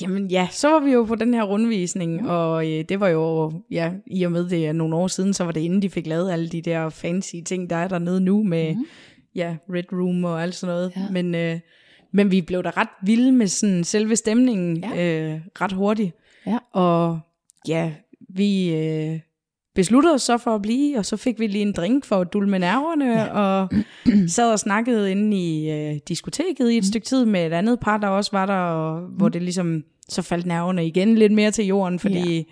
[0.00, 2.28] Jamen ja, så var vi jo på den her rundvisning, mm.
[2.28, 5.44] og øh, det var jo, ja, i og med det er nogle år siden, så
[5.44, 8.42] var det inden de fik lavet alle de der fancy ting, der er dernede nu
[8.42, 8.84] med, mm.
[9.34, 10.92] ja, Red Room og alt sådan noget.
[10.96, 11.02] Ja.
[11.10, 11.60] Men, øh,
[12.12, 15.32] men vi blev da ret vilde med sådan selve stemningen Ja.
[15.34, 16.12] øh, ret hurtigt.
[16.46, 16.58] Ja.
[16.72, 17.20] Og
[17.68, 17.92] ja,
[18.28, 19.20] vi øh,
[19.78, 22.32] besluttede os så for at blive, og så fik vi lige en drink for at
[22.32, 23.26] dulme nerverne, ja.
[23.26, 23.68] og
[24.36, 26.86] sad og snakkede inde i øh, diskoteket i et mm.
[26.86, 30.22] stykke tid med et andet par, der også var der, og, hvor det ligesom, så
[30.22, 32.36] faldt nerverne igen lidt mere til jorden, fordi...
[32.36, 32.42] Ja.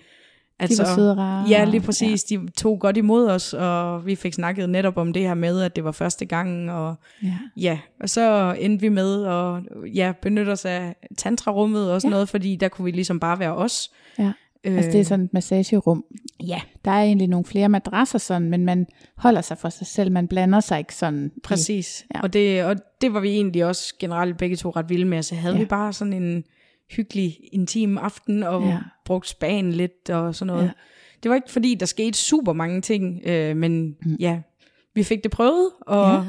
[0.59, 1.45] At De var søde rare.
[1.49, 2.31] Ja, lige præcis.
[2.31, 2.35] Ja.
[2.35, 5.75] De tog godt imod os, og vi fik snakket netop om det her med, at
[5.75, 7.33] det var første gang, og Ja.
[7.57, 9.63] Ja, og så endte vi med at
[9.95, 12.15] ja, benytte os af tantrarummet og sådan ja.
[12.15, 13.91] noget, fordi der kunne vi ligesom bare være os.
[14.19, 14.31] ja.
[14.63, 16.05] Altså, det er sådan et massagerum.
[16.47, 20.11] Ja, Der er egentlig nogle flere madrasser sådan, men man holder sig for sig selv.
[20.11, 21.31] Man blander sig ikke sådan.
[21.35, 22.05] i- præcis.
[22.13, 22.17] Ja.
[22.19, 22.23] Ja.
[22.23, 25.35] Og, det, og det var vi egentlig også generelt begge to ret vilde med, så
[25.35, 25.59] havde Ja.
[25.59, 26.43] vi bare sådan en
[26.91, 28.77] hyggelig, intim aften, og Ja.
[29.05, 30.63] brugt spagen lidt og sådan noget.
[30.63, 30.69] Ja.
[31.23, 34.15] Det var ikke fordi, der skete super mange ting, øh, men mm.
[34.19, 34.39] ja,
[34.95, 36.23] vi fik det prøvet, og Ja.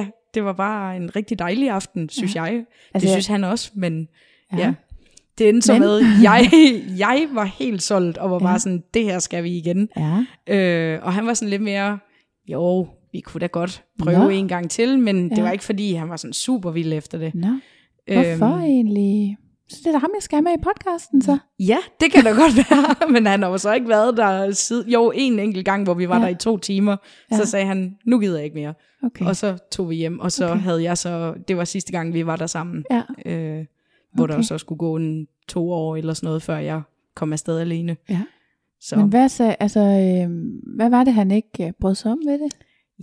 [0.00, 0.06] ja.
[0.34, 2.42] det var bare en rigtig dejlig aften, synes ja.
[2.42, 2.52] jeg.
[2.52, 4.08] Det Altså, synes han også, men
[4.52, 4.58] Ja.
[4.58, 4.74] ja.
[5.38, 6.50] Det endte så Men- med, jeg,
[6.98, 8.44] jeg var helt solgt, og var Ja.
[8.44, 9.88] bare sådan, det her skal vi igen.
[9.96, 10.24] Ja.
[10.56, 11.98] Øh, og han var sådan lidt mere,
[12.52, 14.28] jo, vi kunne da godt prøve Nå.
[14.28, 15.34] En gang til, men ja.
[15.34, 17.34] Det var ikke fordi, han var sådan super vild efter det.
[17.34, 17.48] Nå,
[18.12, 19.36] hvorfor Øhm, egentlig?
[19.70, 21.38] Så det er da ham, jeg skal have med i podcasten, så.
[21.60, 24.90] Ja, det kan da godt være, men han har jo så ikke været der siden,
[24.90, 26.22] jo en enkelt gang, hvor vi var Ja.
[26.22, 26.96] der i to timer,
[27.32, 27.36] Ja.
[27.36, 28.74] så sagde han, nu gider jeg ikke mere.
[29.04, 29.24] Okay.
[29.26, 30.60] Og så tog vi hjem, og så okay.
[30.60, 33.02] havde jeg så, det var sidste gang, vi var der sammen, Ja.
[33.32, 33.64] øh,
[34.14, 34.34] hvor Okay.
[34.34, 36.82] der så skulle gå en to år eller sådan noget, før jeg
[37.14, 37.96] kom afsted alene.
[38.10, 38.22] Ja.
[38.80, 38.96] Så.
[38.96, 40.30] Men hvad, så, altså, øh,
[40.76, 42.52] hvad var det, han ikke øh, brød sig om ved det?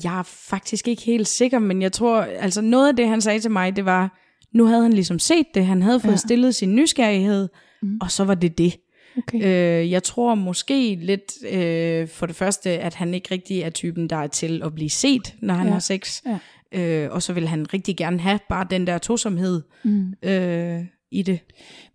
[0.04, 3.40] Jeg er faktisk ikke helt sikker, men jeg tror, altså noget af det, han sagde
[3.40, 4.20] til mig, det var,
[4.54, 6.18] nu havde han ligesom set det, han havde fået Ja.
[6.18, 7.48] stillet sin nysgerrighed,
[7.82, 7.98] mm.
[8.02, 8.78] og så var det det.
[9.18, 9.38] Okay.
[9.84, 14.10] Øh, jeg tror måske lidt øh, for det første, at han ikke rigtig er typen,
[14.10, 15.74] der er til at blive set, når han Ja.
[15.74, 16.22] har sex.
[16.26, 16.38] Ja.
[16.72, 20.14] Øh, og så vil han rigtig gerne have bare den der tosomhed Mm.
[20.24, 21.40] øh, i det.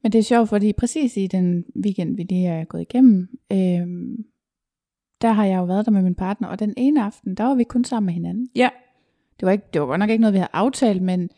[0.02, 3.86] Men det er sjovt, fordi præcis i den weekend, vi lige er gået igennem, øh,
[5.22, 7.54] der har jeg jo været der med min partner, og den ene aften, der var
[7.54, 8.48] vi kun sammen med hinanden.
[8.56, 8.68] Ja,
[9.40, 11.30] Det var, ikke, det var godt nok ikke noget, vi havde aftalt, men,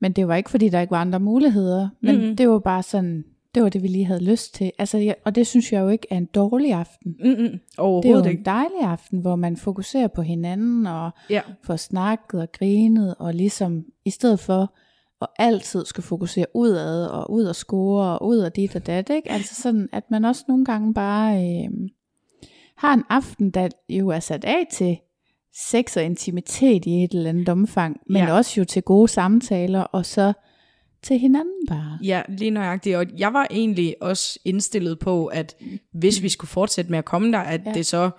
[0.00, 1.88] men det var ikke, fordi der ikke var andre muligheder.
[2.00, 2.36] Men Mhm.
[2.36, 4.72] det var bare sådan, det var det, vi lige havde lyst til.
[4.78, 7.16] Altså, jeg, og det synes jeg jo ikke er en dårlig aften.
[7.20, 7.36] Mm-mm.
[7.36, 8.44] Det er jo overhovedet en ikke.
[8.44, 11.40] dejlig aften, hvor man fokuserer på hinanden, og Ja.
[11.64, 14.74] får snakket og grinet, og ligesom i stedet for
[15.22, 19.10] at altid skal fokusere udad, og ud og score, og ud og dit og dat,
[19.10, 19.30] ikke?
[19.30, 21.70] Altså sådan, at man også nogle gange bare øh,
[22.76, 24.98] har en aften, der jo er sat af til
[25.68, 28.32] sex og intimitet i et eller andet omfang, men Ja.
[28.32, 30.32] også jo til gode samtaler, og så
[31.02, 31.98] til hinanden bare.
[32.04, 32.96] Ja, lige nøjagtigt.
[32.96, 35.56] Og jeg var egentlig også indstillet på, at
[35.92, 37.72] hvis vi skulle fortsætte med at komme der, at ja.
[37.72, 38.10] det så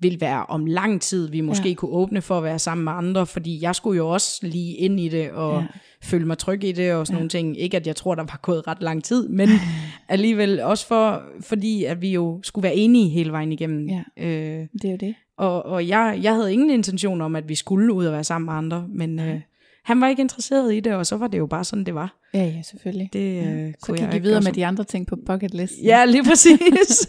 [0.00, 1.74] vil være om lang tid, vi måske ja.
[1.74, 5.00] kunne åbne for at være sammen med andre, fordi jeg skulle jo også lige ind
[5.00, 5.66] i det, og ja.
[6.02, 7.18] føle mig tryg i det, og sådan ja.
[7.18, 7.60] nogle ting.
[7.60, 9.48] Ikke at jeg tror, der var gået ret lang tid, men
[10.08, 13.88] alligevel også for, fordi at vi jo skulle være enige hele vejen igennem.
[13.88, 15.14] Ja, øh, det er jo det.
[15.36, 18.46] Og, og jeg, jeg havde ingen intention om, at vi skulle ud og være sammen
[18.46, 19.40] med andre, men øh,
[19.84, 22.16] han var ikke interesseret i det, og så var det jo bare sådan, det var.
[22.34, 23.10] Ja, ja, selvfølgelig.
[23.12, 23.50] Det, ja.
[23.50, 25.74] Øh, så gik I videre med de andre ting på bucket list.
[25.84, 27.08] Ja, lige præcis.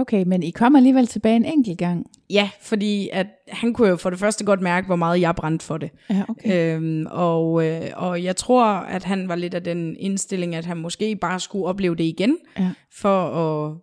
[0.00, 2.06] Okay, men I kommer alligevel tilbage en enkelt gang.
[2.30, 5.66] Ja, fordi at han kunne jo for det første godt mærke, hvor meget jeg brændte
[5.66, 5.90] for det.
[6.10, 6.76] Ja, okay.
[6.76, 10.76] Øhm, og, øh, og jeg tror, at han var lidt af den indstilling, at han
[10.76, 12.70] måske bare skulle opleve det igen, ja.
[13.00, 13.76] for at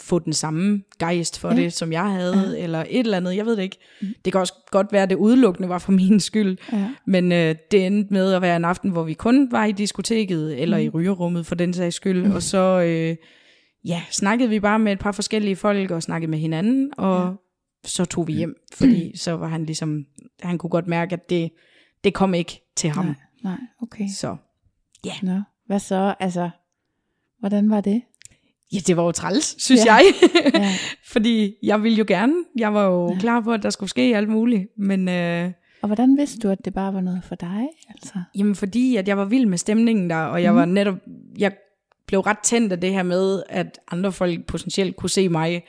[0.00, 1.56] få den samme gejst for ja.
[1.56, 2.64] det, som jeg havde, ja.
[2.64, 3.78] eller et eller andet, jeg ved det ikke.
[4.00, 4.08] Mm.
[4.24, 6.88] Det kan også godt være, at det udelukkende var for min skyld, ja.
[7.06, 10.62] men øh, det endte med at være en aften, hvor vi kun var i diskoteket,
[10.62, 10.84] eller mm.
[10.84, 12.34] i rygerummet for den sags skyld, mm.
[12.34, 13.16] og så øh,
[13.84, 17.32] ja, snakkede vi bare med et par forskellige folk, og snakkede med hinanden, og ja.
[17.84, 20.04] så tog vi hjem, fordi så var han ligesom,
[20.42, 21.50] han kunne godt mærke, at det,
[22.04, 23.04] det kom ikke til ham.
[23.04, 24.08] Nej, nej okay.
[24.08, 24.36] Så,
[25.04, 25.14] ja.
[25.22, 26.50] Nå, hvad så, altså,
[27.40, 28.02] hvordan var det?
[28.72, 29.94] Ja, det var jo træls, synes ja.
[29.94, 30.04] jeg.
[30.54, 30.70] ja.
[31.12, 32.34] Fordi jeg ville jo gerne.
[32.58, 33.18] Jeg var jo ja.
[33.18, 34.68] klar på, at der skulle ske alt muligt.
[34.78, 37.68] Men, øh, og hvordan vidste du, at det bare var noget for dig?
[37.88, 38.14] Altså?
[38.34, 40.58] Jamen fordi, at jeg var vild med stemningen der, og jeg mm.
[40.58, 40.94] var netop,
[41.38, 41.52] jeg
[42.12, 45.64] blev ret tændt af det her med, at andre folk potentielt kunne se mig.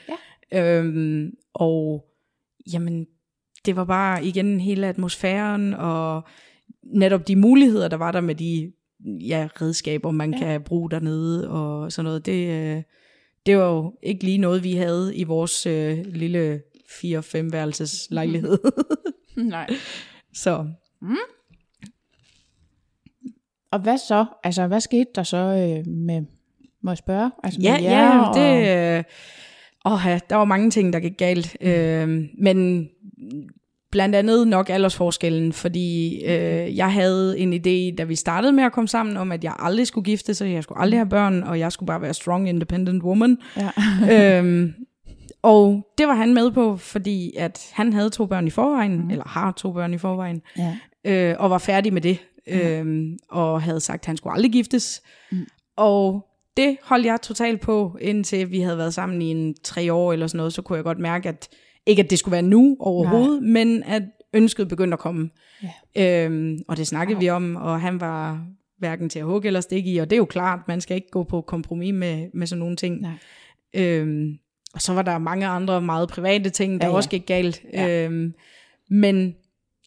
[0.51, 0.79] Ja.
[0.79, 2.05] Øhm, og
[2.73, 3.05] jamen,
[3.65, 6.21] det var bare igen hele atmosfæren, og
[6.83, 8.71] netop de muligheder, der var der med de
[9.05, 10.39] ja, redskaber, man ja.
[10.39, 12.25] kan bruge dernede og sådan noget.
[12.25, 12.83] Det, øh,
[13.45, 18.57] det var jo ikke lige noget, vi havde i vores øh, lille 4-5 værelses lejlighed.
[19.35, 19.69] Nej.
[20.33, 20.67] Så.
[21.01, 21.15] Mm.
[23.73, 24.25] Og hvad så?
[24.43, 26.21] Altså, hvad skete der så øh, med,
[26.81, 27.31] må jeg spørge?
[27.43, 28.35] Altså, ja, med ja, og...
[28.35, 28.97] det...
[28.97, 29.03] Øh,
[29.85, 31.57] åh, ja, der var mange ting, der gik galt.
[31.61, 32.89] Øh, men
[33.93, 38.71] Blandt andet nok aldersforskellen, fordi øh, jeg havde en idé, da vi startede med at
[38.71, 41.59] komme sammen, om at jeg aldrig skulle gifte sig, jeg skulle aldrig have børn, og
[41.59, 43.37] jeg skulle bare være strong, independent woman.
[43.57, 43.69] Ja.
[44.39, 44.73] øhm,
[45.41, 49.09] og det var han med på, fordi at han havde to børn i forvejen, mm.
[49.09, 50.75] eller har to børn i forvejen, ja.
[51.05, 55.01] øh, og var færdig med det, øh, og havde sagt, at han skulle aldrig giftes.
[55.31, 55.45] Mm.
[55.75, 56.27] Og
[56.57, 60.27] det holdt jeg totalt på, indtil vi havde været sammen i en tre år eller
[60.27, 61.49] sådan noget, så kunne jeg godt mærke, at
[61.85, 63.51] ikke at det skulle være nu overhovedet, Nej.
[63.51, 64.03] men at
[64.33, 65.29] ønsket begyndte at komme.
[65.95, 66.25] Ja.
[66.25, 67.21] Øhm, og det snakkede wow.
[67.21, 68.45] vi om, og han var
[68.77, 71.09] hverken til at hugge eller stikke i, og det er jo klart, man skal ikke
[71.11, 73.01] gå på kompromis med, med sådan nogle ting.
[73.01, 73.11] Nej.
[73.73, 74.37] Øhm,
[74.73, 76.95] og så var der mange andre meget private ting, der ja, ja.
[76.95, 77.61] også gik galt.
[77.73, 78.05] Ja.
[78.05, 78.33] Øhm,
[78.89, 79.35] men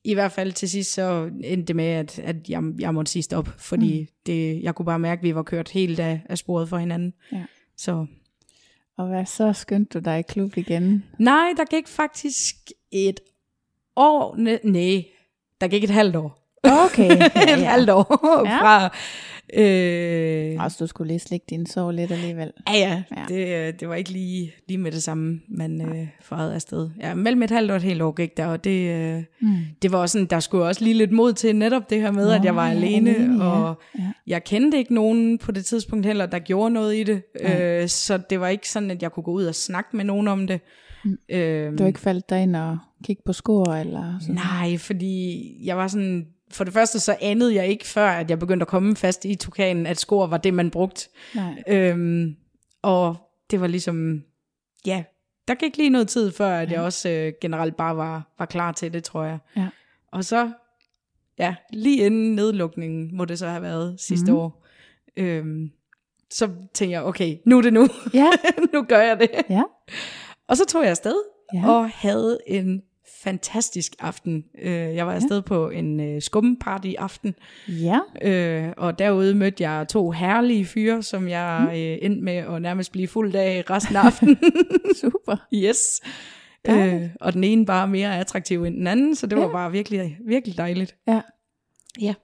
[0.06, 3.22] i hvert fald til sidst så endte det med, at, at jeg, jeg måtte sige
[3.22, 4.06] stop, fordi mm.
[4.26, 7.14] det, jeg kunne bare mærke, at vi var kørt helt af, af sporet for hinanden.
[7.32, 7.44] Ja.
[7.76, 8.06] Så
[8.96, 11.04] og hvad så skyndte du dig i klub igen?
[11.18, 12.56] Nej, der gik faktisk
[12.90, 13.20] et
[13.96, 15.04] år, nej,
[15.60, 16.45] der gik et halvt år.
[16.84, 17.08] Okay.
[17.48, 17.70] Ja, et ja.
[17.70, 18.60] halvt år ja.
[18.60, 18.96] fra...
[19.54, 22.52] Øh, altså, du skulle lige slikke din sorg lidt alligevel.
[22.68, 23.02] Ja, ja.
[23.16, 23.24] ja.
[23.28, 26.90] Det, øh, det var ikke lige, lige med det samme, man øh, farede afsted.
[27.00, 29.56] Ja, mellem et halvt og et helt år gik der, og det, øh, mm.
[29.82, 32.32] det var sådan, der skulle også lige lidt mod til netop det her med, Nå,
[32.32, 33.50] at jeg var ja, alene, alene ja.
[33.50, 34.12] og ja.
[34.26, 37.22] jeg kendte ikke nogen på det tidspunkt heller, der gjorde noget i det.
[37.40, 37.82] Ja.
[37.82, 40.28] Øh, så det var ikke sådan, at jeg kunne gå ud og snakke med nogen
[40.28, 40.60] om det.
[41.04, 41.18] Mm.
[41.28, 43.74] Øh, du har ikke faldt ind og kigge på skor?
[43.74, 48.08] Eller sådan Nej, fordi jeg var sådan, for det første så anede jeg ikke før,
[48.08, 51.08] at jeg begyndte at komme fast i tukanen, at skor var det, man brugte.
[51.34, 51.62] Nej.
[51.68, 52.36] Øhm,
[52.82, 53.16] og
[53.50, 54.22] det var ligesom,
[54.86, 55.04] ja,
[55.48, 56.74] der gik lige noget tid før, at Ja.
[56.74, 59.38] jeg også øh, generelt bare var, var klar til det, tror jeg.
[59.56, 59.68] Ja.
[60.12, 60.50] Og så,
[61.38, 64.40] ja, lige inden nedlukningen må det så have været sidste Mhm.
[64.40, 64.64] år,
[65.16, 65.70] øhm,
[66.30, 67.88] så tænkte jeg, okay, nu er det nu.
[68.14, 68.30] Ja.
[68.72, 69.30] nu gør jeg det.
[69.50, 69.62] Ja.
[70.48, 71.14] Og så tog jeg afsted,
[71.54, 71.68] Ja.
[71.70, 72.82] og havde en
[73.22, 74.44] fantastisk aften.
[74.62, 77.34] Øh, jeg var afsted på en øh, skumparty aften,
[77.68, 77.98] Ja.
[78.22, 82.92] øh, og derude mødte jeg to herlige fyre, som jeg øh, endte med at nærmest
[82.92, 84.36] blive fuld af resten af aftenen.
[85.00, 85.36] Super.
[85.54, 85.78] yes.
[86.66, 87.02] Dejligt.
[87.02, 89.52] Øh, og den ene bare mere attraktiv end den anden, så det var Ja.
[89.52, 90.96] bare virkelig, virkelig dejligt.
[91.08, 91.20] Ja.
[92.00, 92.14] Ja.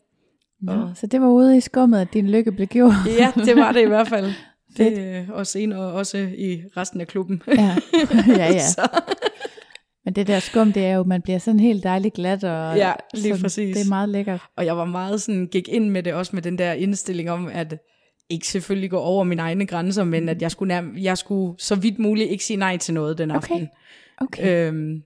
[0.61, 2.93] Nå, Og- så det var ude i skummet, at din lykke blev gjort.
[3.19, 4.33] Ja, det var det i hvert fald.
[4.77, 7.43] Det, og senere også i resten af klubben.
[7.49, 7.77] Ja.
[8.27, 8.59] ja, ja.
[8.69, 8.89] så,
[10.05, 12.45] Men det der skum, det er jo, man bliver sådan helt dejligt glat.
[12.45, 13.77] Og Ja, lige sådan, præcis.
[13.77, 14.41] Det er meget lækkert.
[14.57, 17.49] Og jeg var meget sådan, gik ind med det også med den der indstilling om,
[17.53, 17.79] at
[18.31, 21.75] ikke selvfølgelig gå over mine egne grænser, men at jeg skulle, nærm- jeg skulle så
[21.75, 23.55] vidt muligt ikke sige nej til noget den Okay.
[23.55, 23.69] aften.
[24.21, 24.69] Okay.
[24.69, 25.03] Øhm,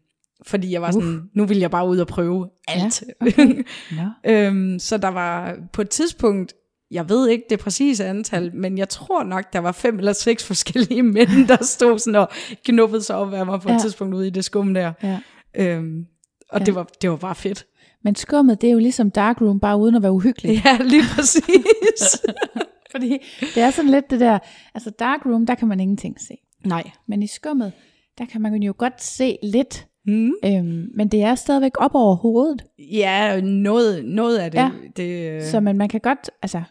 [0.47, 3.05] fordi jeg var sådan, nu vil jeg bare ud og prøve alt.
[3.21, 3.47] okay.
[3.99, 4.31] Nå.
[4.33, 6.55] øhm, så der var på et tidspunkt,
[6.90, 10.44] jeg ved ikke det præcise antal, men jeg tror nok, der var fem eller seks
[10.44, 12.29] forskellige mænd, der stod sådan og
[12.64, 13.75] knuppede sig op af mig på ja.
[13.75, 14.92] et tidspunkt ude i det skum der.
[15.03, 15.18] Ja.
[15.57, 16.07] Øhm,
[16.51, 16.64] og Ja.
[16.64, 17.66] det, var, det var bare fedt.
[18.05, 20.62] Men skummet, det er jo ligesom darkroom, bare uden at være uhyggelig.
[20.64, 22.22] Ja, lige præcis.
[22.92, 23.18] Fordi
[23.55, 24.38] det er sådan lidt det der,
[24.75, 26.35] altså darkroom, der kan man ingenting se.
[26.64, 26.90] Nej.
[27.09, 27.72] Men i skummet,
[28.18, 30.31] der kan man jo godt se lidt, Mm.
[30.44, 32.64] øhm, men det er stadigvæk op over hovedet.
[32.79, 34.59] Ja, noget, noget af det.
[34.59, 34.70] Ja.
[34.96, 36.62] det øh, Så man, man kan godt, altså,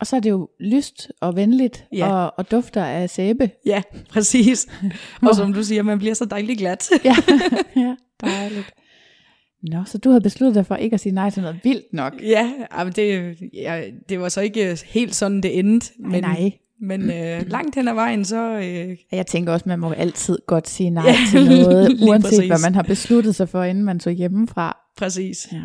[0.00, 2.12] og så er det jo lyst og venligt, Ja.
[2.12, 3.50] og, og dufter af sæbe.
[3.66, 4.66] Ja, præcis.
[5.22, 6.88] og som du siger, man bliver så dejligt glat.
[7.04, 7.16] Ja,
[7.82, 8.72] ja dejligt.
[9.62, 12.14] Nå, så du havde besluttet dig for ikke at sige nej til noget vildt nok.
[12.22, 12.52] ja,
[12.84, 15.92] men det, ja, det var så ikke helt sådan, det endte.
[15.98, 16.52] Men, nej.
[16.80, 18.50] Men øh, langt hen ad vejen, så...
[18.58, 22.46] Øh, Jeg tænker også, man må altid godt sige nej Ja, til noget, uanset præcis.
[22.46, 24.76] hvad man har besluttet sig for, inden man tog hjemmefra.
[24.96, 25.48] præcis.
[25.52, 25.58] Ja.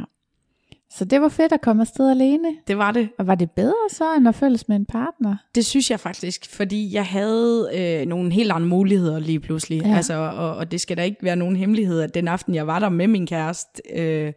[0.97, 2.47] Så det var fedt at komme afsted alene.
[2.67, 3.09] Det var det.
[3.17, 5.35] Og var det bedre så, end at følges med en partner?
[5.55, 9.81] Det synes jeg faktisk, fordi jeg havde øh, nogle helt andre muligheder lige pludselig.
[9.85, 9.95] Ja.
[9.95, 12.79] Altså, og, og det skal da ikke være nogen hemmelighed, at den aften, jeg var
[12.79, 14.33] der med min kæreste, øh,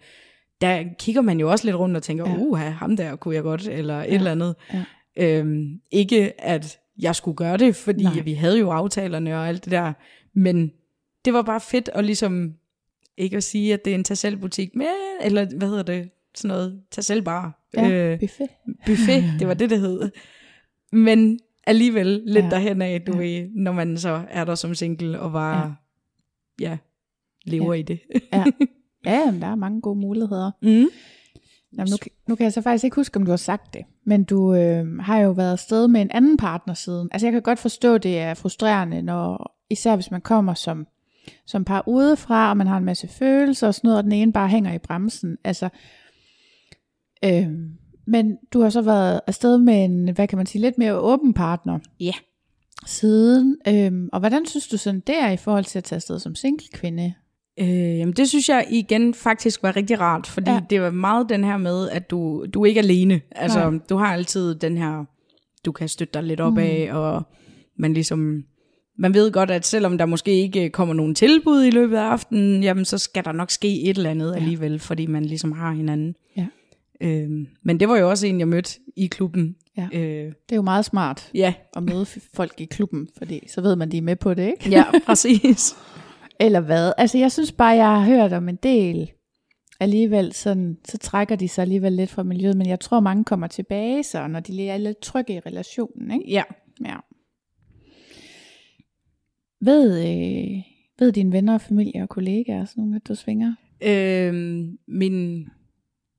[0.60, 2.36] der kigger man jo også lidt rundt og tænker, Ja.
[2.38, 4.14] uha, ham der kunne jeg godt, eller et Ja.
[4.14, 4.54] eller andet.
[4.72, 4.84] Ja.
[5.16, 8.14] Øhm, ikke at jeg skulle gøre det, fordi Nej.
[8.14, 8.22] Nej.
[8.22, 9.92] vi havde jo aftalerne og alt det der,
[10.34, 10.70] men
[11.24, 12.52] det var bare fedt at ligesom,
[13.18, 14.86] ikke at sige, at det er en tag butik men,
[15.20, 17.66] eller hvad hedder det, sådan noget, tag bar.
[17.76, 18.48] Ja, Øh, buffet.
[18.86, 20.10] buffet, det var det, det hed.
[20.92, 22.50] Men alligevel lidt Ja.
[22.50, 23.18] derhen af, du Ja.
[23.18, 25.76] ved, når man så er der som single og bare,
[26.60, 26.76] ja, ja
[27.44, 27.78] lever Ja.
[27.80, 28.00] i det.
[28.32, 28.44] Ja,
[29.06, 30.50] ja der er mange gode muligheder.
[30.62, 30.86] Mm.
[31.78, 31.96] Jamen, nu,
[32.28, 34.98] nu kan jeg så faktisk ikke huske, om du har sagt det, men du øh,
[34.98, 37.08] har jo været afsted med en anden partner siden.
[37.12, 40.86] Altså jeg kan godt forstå, det er frustrerende, når, især hvis man kommer som,
[41.46, 44.32] som par udefra, og man har en masse følelser og sådan noget, og den ene
[44.32, 45.36] bare hænger i bremsen.
[45.44, 45.68] Altså,
[47.24, 47.46] øh,
[48.06, 51.34] men du har så været afsted med en, hvad kan man sige, lidt mere åben
[51.34, 52.12] partner Ja.
[52.86, 53.56] siden.
[53.68, 56.34] Øh, og hvordan synes du sådan det er i forhold til at tage afsted som
[56.34, 57.14] single kvinde?
[57.60, 60.60] Øh, jamen det synes jeg igen faktisk var rigtig rart, fordi Ja.
[60.70, 63.20] det var meget den her med, at du, du er ikke alene.
[63.30, 63.80] Altså, Nej.
[63.88, 65.04] du har altid den her,
[65.64, 66.96] du kan støtte dig lidt op af, Mm.
[66.98, 67.22] og
[67.78, 68.42] man ligesom,
[68.98, 72.62] man ved godt, at selvom der måske ikke kommer nogen tilbud i løbet af aftenen,
[72.62, 74.36] jamen så skal der nok ske et eller andet ja.
[74.36, 76.14] alligevel, fordi man ligesom har hinanden.
[76.36, 76.46] Ja.
[77.00, 79.56] Øhm, men det var jo også en, jeg mødte i klubben.
[79.76, 79.88] Ja.
[79.92, 83.76] Øh, Det er jo meget smart ja, at møde folk i klubben, fordi så ved
[83.76, 84.70] man, de er med på det, ikke?
[84.70, 85.76] ja, præcis.
[86.40, 86.92] Eller hvad?
[86.98, 89.10] Altså, jeg synes bare, jeg har hørt om en del
[89.80, 93.46] alligevel, sådan, så trækker de sig alligevel lidt fra miljøet, men jeg tror, mange kommer
[93.46, 96.30] tilbage, så når de lige er lidt trygge i relationen, ikke?
[96.30, 96.42] Ja.
[96.84, 96.96] Ja.
[99.60, 100.62] Ved, øh,
[100.98, 103.54] ved dine venner og familie og kollegaer sådan nogle, at du svinger?
[103.82, 105.46] Øhm, min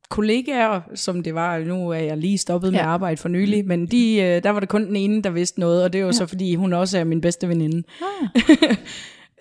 [0.10, 2.86] kollegaer, som det var, nu er jeg lige stoppet med Ja.
[2.86, 5.60] at arbejde for nylig, men de, øh, der var det kun den ene, der vidste
[5.60, 6.12] noget, og det var Ja.
[6.12, 7.84] så fordi, hun også er min bedste veninde.
[8.02, 8.76] Ah,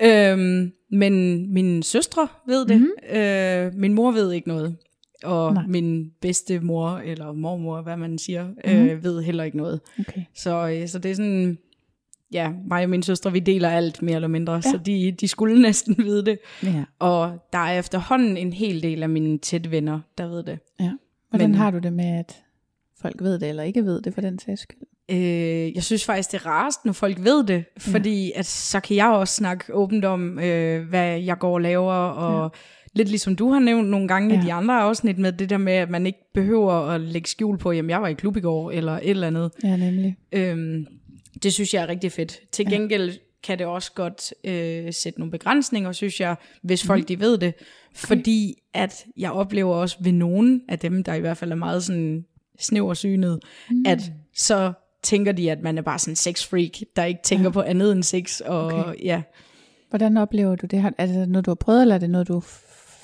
[0.32, 2.88] øhm, men min søstre ved det, Mhm.
[3.12, 3.18] mm-hmm.
[3.20, 4.76] øh, min mor ved ikke noget,
[5.24, 5.62] og Nej.
[5.68, 8.74] Min bedste mor, eller mormor, hvad man siger, Mhm.
[8.76, 8.88] mm-hmm.
[8.88, 9.80] øh, ved heller ikke noget.
[10.00, 10.20] okay.
[10.36, 11.58] Så, øh, så det er sådan,
[12.34, 14.56] ja, mig og min søstre, vi deler alt mere eller mindre, Ja.
[14.64, 14.70] ja.
[14.70, 16.38] så de, de skulle næsten vide det.
[16.62, 16.84] Ja.
[16.98, 20.58] Og der er efterhånden en hel del af mine tætte venner, der ved det.
[20.80, 20.90] ja.
[21.30, 22.42] Hvordan Men- har du det med, at
[23.00, 24.78] folk ved det, eller ikke ved det for den sags skyld?
[25.10, 28.96] Øh, jeg synes faktisk, det er rarest, når folk ved det, fordi at, så kan
[28.96, 32.58] jeg også snakke åbent om, øh, hvad jeg går og laver, og ja.
[32.98, 34.34] lidt ligesom du har nævnt nogle gange ja.
[34.34, 34.42] Ja.
[34.42, 37.58] i de andre afsnit med det der med, at man ikke behøver at lægge skjul
[37.58, 39.50] på, jamen jeg var i klub i går, eller et eller andet.
[39.64, 40.16] Ja, nemlig.
[40.32, 40.86] Øhm,
[41.42, 42.40] det synes jeg er rigtig fedt.
[42.52, 47.20] Til gengæld kan det også godt øh, sætte nogle begrænsninger, synes jeg, hvis folk de
[47.20, 47.54] ved det.
[47.94, 51.84] Fordi at jeg oplever også ved nogen af dem, der i hvert fald er meget
[51.84, 52.24] sådan
[52.58, 53.82] snæversynet, mm.
[53.86, 57.50] at så tænker de, at man er bare sådan en sexfreak, der ikke tænker ja.
[57.50, 58.40] på andet end sex.
[58.40, 58.94] Og Okay.
[59.04, 59.22] ja,
[59.90, 60.80] Hvordan oplever du det?
[60.82, 62.40] Har- Er det noget, du har prøvet, eller er det noget, du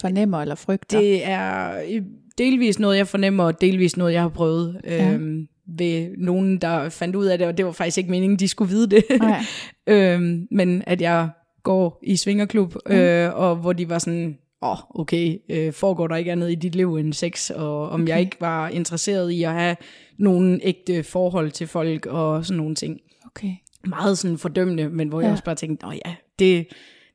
[0.01, 1.01] fornemmer eller frygter?
[1.01, 2.03] det er øh,
[2.39, 4.81] delvis noget, jeg fornemmer, og delvis noget, jeg har prøvet.
[4.85, 5.13] Ja.
[5.13, 8.49] Øhm, ved nogen, der fandt ud af det, og det var faktisk ikke meningen, de
[8.49, 9.05] skulle vide det.
[9.21, 9.41] Nej.
[9.87, 11.29] øhm, men at jeg
[11.63, 16.17] går i svingerklub, øh, og hvor de var sådan, åh, oh, okay, øh, foregår der
[16.17, 18.13] ikke andet i dit liv end sex, og om okay.
[18.13, 19.77] jeg ikke var interesseret i at have
[20.19, 23.01] nogle ægte forhold til folk, og sådan nogle ting.
[23.27, 23.53] Okay.
[23.87, 25.27] Meget sådan fordømmende, men hvor ja.
[25.27, 26.67] Jeg også bare tænkte, åh ja, det,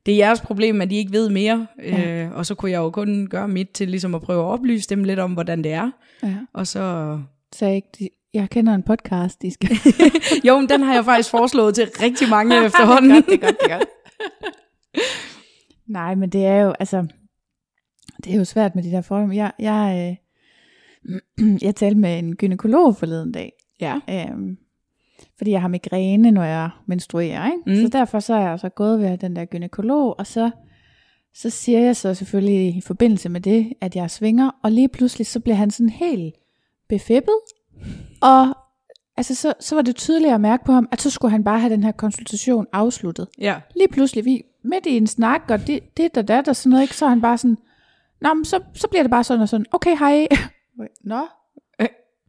[0.06, 2.24] det er jeres problem, at de ikke ved mere, Ja.
[2.26, 4.90] øh, og så kunne jeg jo kun gøre mit til ligesom at prøve at oplyse
[4.90, 5.92] dem lidt om, hvordan det er,
[6.24, 6.36] Ja.
[6.54, 7.20] og så...
[7.56, 9.70] Så jeg, ikke, de- jeg kender en podcast, de skal...
[10.48, 13.12] Jo, men den har jeg faktisk foreslået til rigtig mange efterhånden.
[13.12, 13.90] det er godt, det er godt.
[15.88, 17.08] Nej, men det er jo, altså,
[18.24, 19.36] det er jo svært med de der fordomme.
[19.36, 20.18] Jeg, jeg,
[21.42, 24.00] øh, jeg talte med en gynekolog forleden dag, Ja.
[24.10, 24.58] Øhm,
[25.38, 27.46] fordi jeg har migræne, når jeg menstruerer.
[27.46, 27.58] Ikke?
[27.66, 27.76] Mm.
[27.86, 30.52] Så derfor så er jeg så gået ved den der gynekolog, og så,
[31.34, 35.28] så siger jeg så selvfølgelig i forbindelse med det, at jeg svinger, og lige pludselig
[35.28, 36.36] så bliver han sådan helt
[36.90, 37.36] befippet,
[38.22, 38.58] og
[39.18, 41.60] altså, så, så var det tydeligt at mærke på ham, at så skulle han bare
[41.60, 43.28] have den her konsultation afsluttet.
[43.40, 43.56] Ja.
[43.76, 46.84] Lige pludselig, vi midt i en snak, og det, det der, der, der sådan noget,
[46.84, 46.96] ikke?
[46.96, 47.58] så er han bare sådan,
[48.22, 50.28] Nå, men så, så bliver det bare sådan og sådan, okay, hej.
[51.04, 51.28] Nå,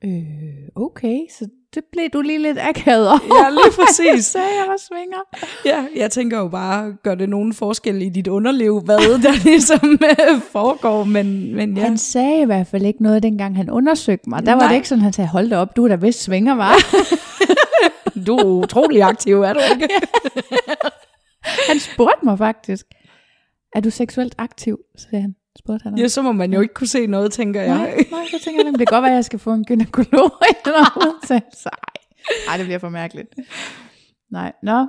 [0.05, 3.43] øh, okay, så det blev du lige lidt akavet over.
[3.45, 4.27] Ja, lige præcis.
[4.33, 5.19] Så jeg var svinger.
[5.65, 9.99] Ja, jeg tænker jo bare, gør det nogen forskel i dit underliv, hvad der ligesom
[10.03, 11.83] øh, foregår, men, men ja.
[11.83, 14.47] Han sagde i hvert fald ikke noget, dengang han undersøgte mig.
[14.47, 14.69] Der var Nej.
[14.69, 16.75] det ikke sådan, han sagde, hold da op, du er da vist svinger, var.
[18.27, 19.89] Du er utrolig aktiv, er du ikke?
[21.69, 22.87] han spurgte mig faktisk,
[23.75, 24.79] er du seksuelt aktiv?
[24.99, 25.35] sagde han.
[25.59, 25.99] Spurgte han om.
[25.99, 27.77] Ja, så må man jo ikke kunne se noget, tænker jeg.
[27.77, 30.31] Nej, nej, så tænker jeg, det kan godt være, at jeg skal få en gynekolog
[30.65, 31.15] eller noget.
[31.55, 33.35] Så, ej, ej, det bliver for mærkeligt.
[34.31, 34.87] Nej, nå.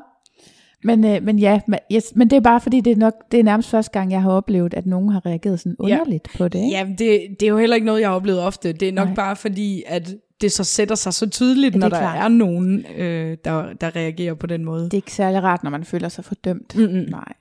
[0.84, 3.40] Men, øh, men ja, men, yes, men det er bare fordi, det er, nok, det
[3.40, 5.84] er nærmest første gang, jeg har oplevet, at nogen har reageret sådan Ja.
[5.96, 6.60] underligt på det.
[6.60, 6.72] Ikke?
[6.78, 8.74] Ja, det, det er jo heller ikke noget, jeg har oplevet ofte.
[8.74, 9.16] Det er nok Nej.
[9.16, 12.18] bare fordi, at det så sætter sig så tydeligt, Ja, når er der klart.
[12.24, 14.84] er nogen, øh, der, der reagerer på den måde.
[14.84, 16.76] Det er ikke særlig rart, når man føler sig fordømt.
[16.76, 17.06] Mm-mm.
[17.10, 17.34] Nej.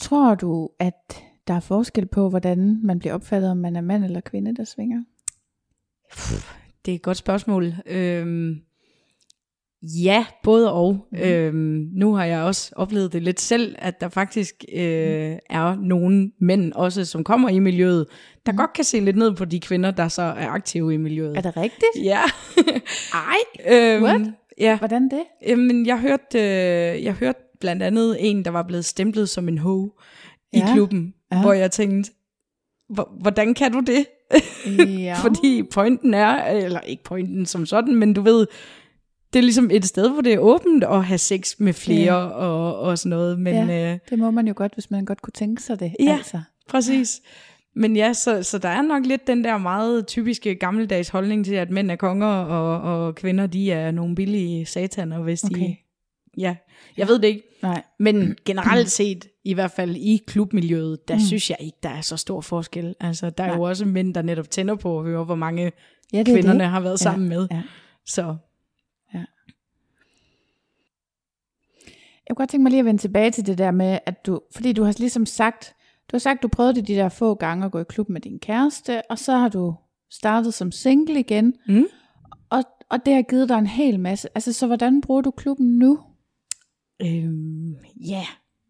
[0.00, 4.04] Tror du, at der er forskel på, hvordan man bliver opfattet, om man er mand
[4.04, 5.02] eller kvinde, der svinger?
[6.84, 7.74] Det er et godt spørgsmål.
[7.86, 8.56] Øhm,
[9.82, 11.06] ja, både og.
[11.12, 11.18] Mm.
[11.18, 16.32] Øhm, nu har jeg også oplevet det lidt selv, at der faktisk øh, er nogle
[16.40, 18.06] mænd også, som kommer i miljøet,
[18.46, 18.58] der mm.
[18.58, 21.36] godt kan se lidt ned på de kvinder, der så er aktive i miljøet.
[21.36, 22.04] Er det rigtigt?
[22.04, 22.22] Ja.
[23.14, 23.38] Ej,
[23.94, 24.20] øhm, What?
[24.58, 24.78] Ja.
[24.78, 25.22] hvordan det?
[25.46, 29.58] Jamen, jeg hørte, øh, jeg hørte blandt andet en, der var blevet stemplet som en
[29.58, 29.88] ho
[30.52, 30.72] i Ja.
[30.74, 31.40] klubben, Ja.
[31.42, 32.10] hvor jeg tænkte,
[32.88, 34.06] "Hvor- hvordan kan du det?
[34.88, 35.14] Ja.
[35.22, 38.46] Fordi pointen er, eller ikke pointen som sådan, men du ved,
[39.32, 42.26] det er ligesom et sted, hvor det er åbent at have sex med flere Ja.
[42.26, 43.38] og, og sådan noget.
[43.40, 43.92] Men Ja.
[43.92, 45.92] øh, Det må man jo godt, hvis man godt kunne tænke sig det.
[46.00, 46.12] Ja.
[46.16, 46.40] Altså.
[46.68, 47.20] præcis.
[47.76, 51.54] Men ja, så, så der er nok lidt den der meget typiske gammeldags holdning til,
[51.54, 55.54] at mænd er konger, og, og kvinder, de er nogle billige sataner, hvis Okay.
[55.60, 55.76] de...
[56.38, 56.56] Ja,
[56.96, 57.42] jeg ved det ikke.
[57.62, 57.82] Nej.
[57.98, 58.16] Men
[58.46, 61.20] generelt set, i hvert fald i klubmiljøet, der Mm.
[61.20, 62.94] synes jeg ikke, der er så stor forskel.
[63.00, 63.56] Altså, der er Nej.
[63.56, 65.72] jo også mænd, der netop tænder på at høre, hvor mange
[66.12, 66.68] Ja, det er kvinderne det.
[66.68, 67.48] har været Ja, sammen med.
[67.50, 67.62] ja.
[68.06, 68.36] Så
[72.28, 74.40] Jeg kunne godt tænke mig lige at vende tilbage til det der med, at du,
[74.54, 75.74] fordi du har ligesom sagt,
[76.10, 78.20] du har sagt, du prøvede det de der få gange at gå i klub med
[78.20, 79.74] din kæreste, og så har du
[80.10, 81.84] startet som single igen, Mm.
[82.50, 84.28] og, og det har givet dig en hel masse.
[84.34, 85.98] Altså, så hvordan bruger du klubben nu?
[87.06, 87.74] Øhm,
[88.06, 88.24] ja, yeah.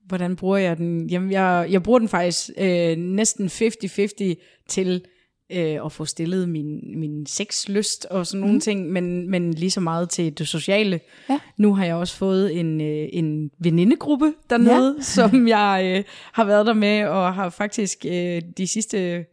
[0.06, 1.06] hvordan bruger jeg den?
[1.10, 4.34] Jamen, jeg, jeg bruger den faktisk øh, næsten 50-50
[4.68, 5.04] til
[5.52, 8.60] øh, at få stillet min, min sexlyst og sådan nogle Mhm.
[8.60, 11.00] ting, men, men lige så meget til det sociale.
[11.30, 11.38] Ja.
[11.58, 15.02] Nu har jeg også fået en, øh, en venindegruppe dernede, ja.
[15.16, 19.24] som jeg øh, har været der med, og har faktisk øh, de sidste,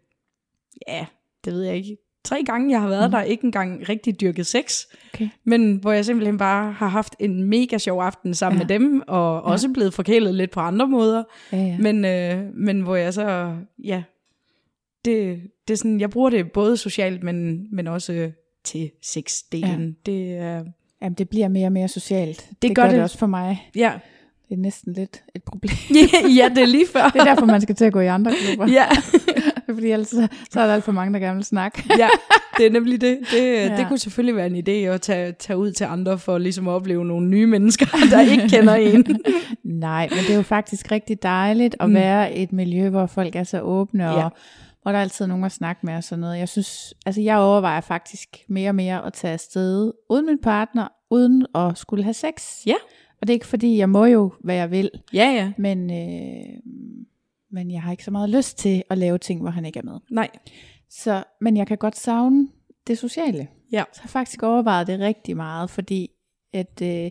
[0.88, 1.06] ja,
[1.45, 1.98] det ved jeg ikke,
[2.28, 3.12] tre gange, jeg har været mm.
[3.12, 4.84] der, ikke engang rigtig dyrket sex.
[5.14, 5.30] Okay.
[5.44, 8.64] Men hvor jeg simpelthen bare har haft en mega sjov aften sammen Ja.
[8.68, 9.52] med dem, og ja.
[9.52, 11.24] også blevet forkælet lidt på andre måder.
[11.52, 11.78] Ja, ja.
[11.78, 14.04] Men, øh, men hvor jeg så, ja,
[15.06, 18.32] det, det er sådan, jeg bruger det både socialt, men, men også
[18.64, 19.96] til sexdelen.
[20.08, 20.12] Ja.
[20.12, 20.64] Det er,
[21.02, 22.50] Jamen, det bliver mere og mere socialt.
[22.62, 22.92] Det, gør gør det.
[22.92, 22.96] det.
[22.98, 23.70] det også for mig.
[23.76, 23.94] ja.
[24.50, 25.72] Det er næsten lidt et problem.
[26.40, 27.10] ja, det er lige før.
[27.14, 28.72] Det er derfor, man skal til at gå i andre klubber.
[28.72, 28.86] ja.
[29.76, 31.84] Fordi ellers så, så er der alt for mange, der gerne vil snakke.
[31.97, 32.09] ja,
[32.57, 33.20] det er nemlig det.
[33.32, 33.63] Det, ja.
[33.72, 33.78] Ja.
[33.78, 36.72] det kunne selvfølgelig være en idé at tage, tage ud til andre for ligesom at
[36.72, 39.05] opleve nogle nye mennesker, der ikke kender en.
[39.63, 41.93] Nej, men det er jo faktisk rigtig dejligt at Mm.
[41.95, 44.24] være et miljø, hvor folk er så åbne, Ja.
[44.24, 44.32] og
[44.82, 46.39] hvor der er altid nogen at snakke med og sådan noget.
[46.39, 50.88] Jeg synes, altså jeg overvejer faktisk mere og mere at tage afsted uden min partner,
[51.11, 52.43] uden at skulle have sex.
[52.65, 52.76] Ja.
[53.22, 55.51] Og det er ikke fordi, jeg må jo, hvad jeg vil, ja, ja.
[55.57, 56.43] men, øh,
[57.52, 59.84] men jeg har ikke så meget lyst til at lave ting, hvor han ikke er
[59.84, 60.00] med.
[60.12, 60.30] Nej.
[60.89, 62.48] Så, men jeg kan godt savne
[62.88, 63.48] det sociale.
[63.72, 63.84] Ja.
[63.93, 66.10] Så jeg har faktisk overvejet det rigtig meget, fordi
[66.54, 67.10] at, øh,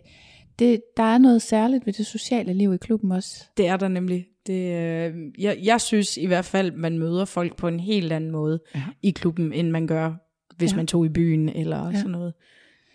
[0.59, 3.45] det, der er noget særligt ved det sociale liv i klubben også.
[3.57, 4.25] Det er der nemlig.
[4.47, 8.31] Det, øh, jeg, jeg synes i hvert fald, man møder folk på en helt anden
[8.31, 8.83] måde Ja.
[9.01, 10.13] i klubben, end man gør,
[10.57, 10.75] hvis Ja.
[10.75, 11.95] man tog i byen eller Ja.
[11.97, 12.33] sådan noget.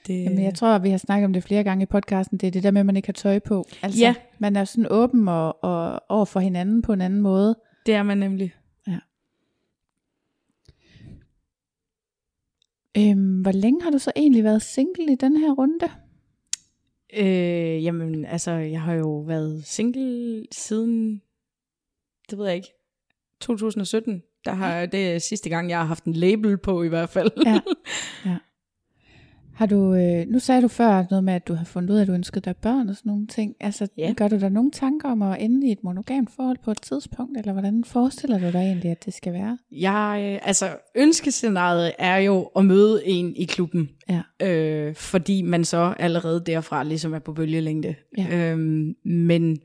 [0.07, 2.39] Det, Jamen, jeg tror, at vi har snakket om det flere gange i podcasten.
[2.39, 3.65] Det er det der med, at man ikke har tøj på.
[3.83, 4.15] Altså, Ja.
[4.39, 7.57] man er sådan åben og, og over for hinanden på en anden måde.
[7.87, 8.55] det er man nemlig.
[12.99, 15.89] Øhm, hvor længe har du så egentlig været single i den her runde?
[17.17, 21.23] Øh, jamen, altså, jeg har jo været single siden,
[22.31, 22.69] det ved jeg ikke,
[23.41, 24.23] 2017.
[24.45, 27.31] Der har, det er sidste gang, jeg har haft en label på i hvert fald.
[27.47, 27.61] Ja.
[28.31, 28.37] ja.
[29.63, 32.01] Har du, øh, nu sagde du før noget med, at du har fundet ud af,
[32.03, 33.55] at du ønskede dig børn og sådan nogle ting.
[33.61, 34.13] Altså, Ja.
[34.17, 37.39] gør du dig nogle tanker om at ende i et monogamt forhold på et tidspunkt,
[37.39, 39.59] eller hvordan forestiller du dig egentlig, at det skal være?
[39.73, 44.47] Jeg, øh, altså, ønskescenariet er jo at møde en i klubben, Ja.
[44.49, 47.95] øh, fordi man så allerede derfra ligesom er på bølgelængde.
[48.19, 48.27] Ja.
[48.53, 49.59] Øhm, men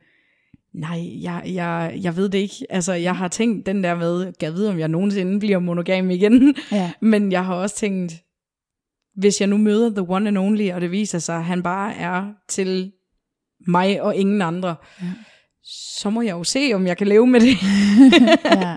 [0.73, 2.55] nej, jeg, jeg, jeg ved det ikke.
[2.69, 6.55] Altså, jeg har tænkt den der med, jeg vide, om jeg nogensinde bliver monogam igen.
[6.71, 6.91] Ja.
[7.11, 8.23] Men jeg har også tænkt,
[9.17, 11.95] hvis jeg nu møder the one and only, og det viser sig, at han bare
[11.95, 12.91] er til
[13.67, 15.05] mig og ingen andre, Ja.
[15.63, 17.57] så må jeg jo se, om jeg kan leve med det.
[18.61, 18.75] ja.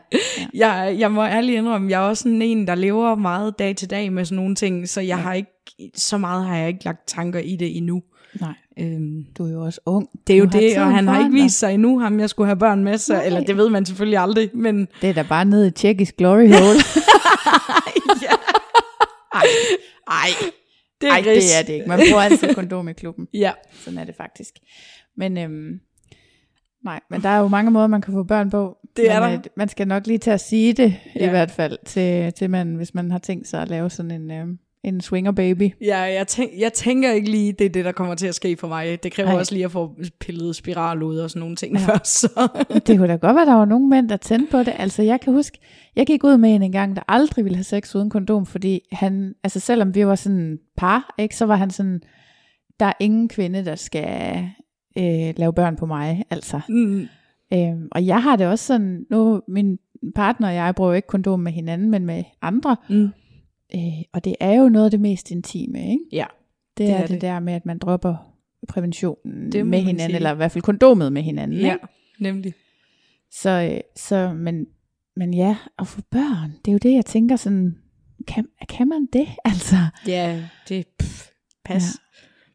[0.55, 3.91] jeg, jeg må ærligt indrømme, jeg er også sådan en, der lever meget dag til
[3.91, 5.23] dag med sådan nogle ting, så jeg Ja.
[5.23, 5.51] har ikke,
[5.95, 8.03] så meget har jeg ikke lagt tanker i det endnu.
[8.41, 10.09] Nej, Øhm, du er jo også ung.
[10.27, 12.57] det er jo det, og han har ikke vist sig endnu, ham jeg skulle have
[12.59, 13.27] børn med, så, Nej.
[13.27, 16.49] eller det ved man selvfølgelig aldrig, men Det er da bare nede i tjekkisk glory
[16.49, 16.79] hole.
[18.23, 18.35] ja.
[19.41, 19.43] Ej,
[20.11, 20.29] ej,
[21.01, 21.45] det er ej, gris.
[21.45, 21.87] det er det ikke.
[21.89, 23.29] Man bruger altid kondom i klubben.
[23.45, 24.55] Ja, Sådan er det faktisk.
[25.17, 25.81] Men øhm,
[26.85, 28.77] nej, men der er jo mange måder, man kan få børn på.
[28.97, 29.39] Det er men, der.
[29.39, 31.27] øh, man skal nok lige til at sige det, ja.
[31.27, 34.31] I hvert fald, til, til man, hvis man har tænkt sig at lave sådan en,
[34.31, 35.71] øhm, en swinger baby.
[35.81, 38.57] ja jeg, tænk, jeg tænker ikke lige, det er det, der kommer til at ske
[38.57, 39.03] for mig.
[39.03, 39.39] Det kræver Ej.
[39.39, 41.87] Også lige at få pillet spiral ud og sådan nogle ting Ja.
[41.87, 42.21] først.
[42.21, 42.49] Så.
[42.87, 44.73] Det kunne da godt være, der var nogle mænd, der tændte på det.
[44.79, 45.59] Altså, jeg kan huske,
[45.97, 49.35] jeg gik ud med en gang, der aldrig ville have sex uden kondom, fordi han,
[49.45, 52.01] altså selvom vi var sådan par, ikke, så var han sådan,
[52.81, 54.45] der er ingen kvinde, der skal
[54.99, 56.61] øh, lave børn på mig, altså.
[56.69, 57.09] Mm,
[57.55, 59.79] Øhm, og jeg har det også sådan, nu min
[60.15, 62.77] partner og jeg bruger jo ikke kondom med hinanden, men med andre.
[62.89, 63.09] mm,
[63.75, 66.05] Øh, og det er jo noget af det mest intime, ikke?
[66.13, 66.27] ja.
[66.79, 67.21] Det, det er, er det, det.
[67.21, 68.17] der med, at man dropper
[68.69, 70.17] præventionen Det med hinanden, sige.
[70.17, 71.59] eller i hvert fald kondomet med hinanden.
[71.61, 71.87] ja, Ikke?
[72.21, 72.55] nemlig.
[73.33, 74.67] Så, øh, så men,
[75.17, 77.77] men ja, at få børn, det er jo det, jeg tænker sådan,
[78.29, 79.29] kan, kan man det?
[79.45, 81.29] Altså, Ja, det pff,
[81.65, 81.83] pas.
[81.83, 81.89] Ja.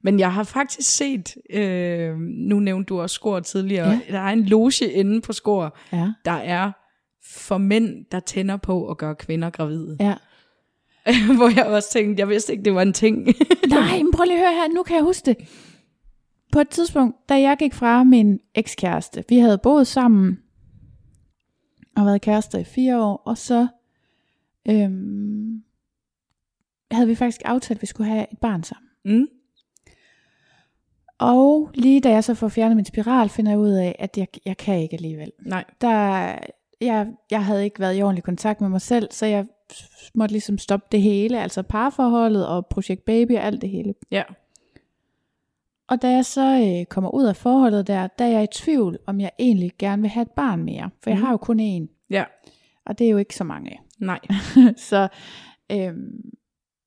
[0.03, 3.99] Men jeg har faktisk set, øh, nu nævnte du også Skor tidligere, ja.
[4.13, 6.71] der er en loge inde på Skor, ja, der er
[7.25, 9.97] for mænd, der tænder på at gøre kvinder gravide.
[9.99, 10.13] ja.
[11.37, 13.25] Hvor jeg også tænkte, jeg vidste ikke, det var en ting.
[13.69, 15.37] Nej, men prøv lige at høre her, nu kan jeg huske det.
[16.51, 20.39] På et tidspunkt, da jeg gik fra min ekskæreste, vi havde boet sammen,
[21.95, 23.67] og været kærester i fire år, og så
[24.69, 25.63] øhm,
[26.91, 28.89] havde vi faktisk aftalt, at vi skulle have et barn sammen.
[29.05, 29.27] mm.
[31.17, 34.27] Og lige da jeg så får fjernet min spiral, finder jeg ud af, at jeg,
[34.45, 35.31] jeg kan ikke alligevel.
[35.45, 35.63] Nej.
[35.81, 35.89] Der,
[36.81, 39.45] jeg, jeg havde ikke været i ordentlig kontakt med mig selv, så jeg
[40.15, 43.93] måtte ligesom stoppe det hele, altså parforholdet og projekt baby og alt det hele.
[44.11, 44.23] Ja.
[45.87, 48.97] Og da jeg så øh, kommer ud af forholdet der, der er jeg i tvivl,
[49.05, 50.89] om jeg egentlig gerne vil have et barn mere.
[51.03, 51.25] For jeg Mhm.
[51.25, 52.23] har jo kun én, Ja.
[52.85, 53.79] og det er jo ikke så mange.
[53.99, 54.19] Nej.
[54.89, 55.07] så,
[55.71, 56.31] øhm,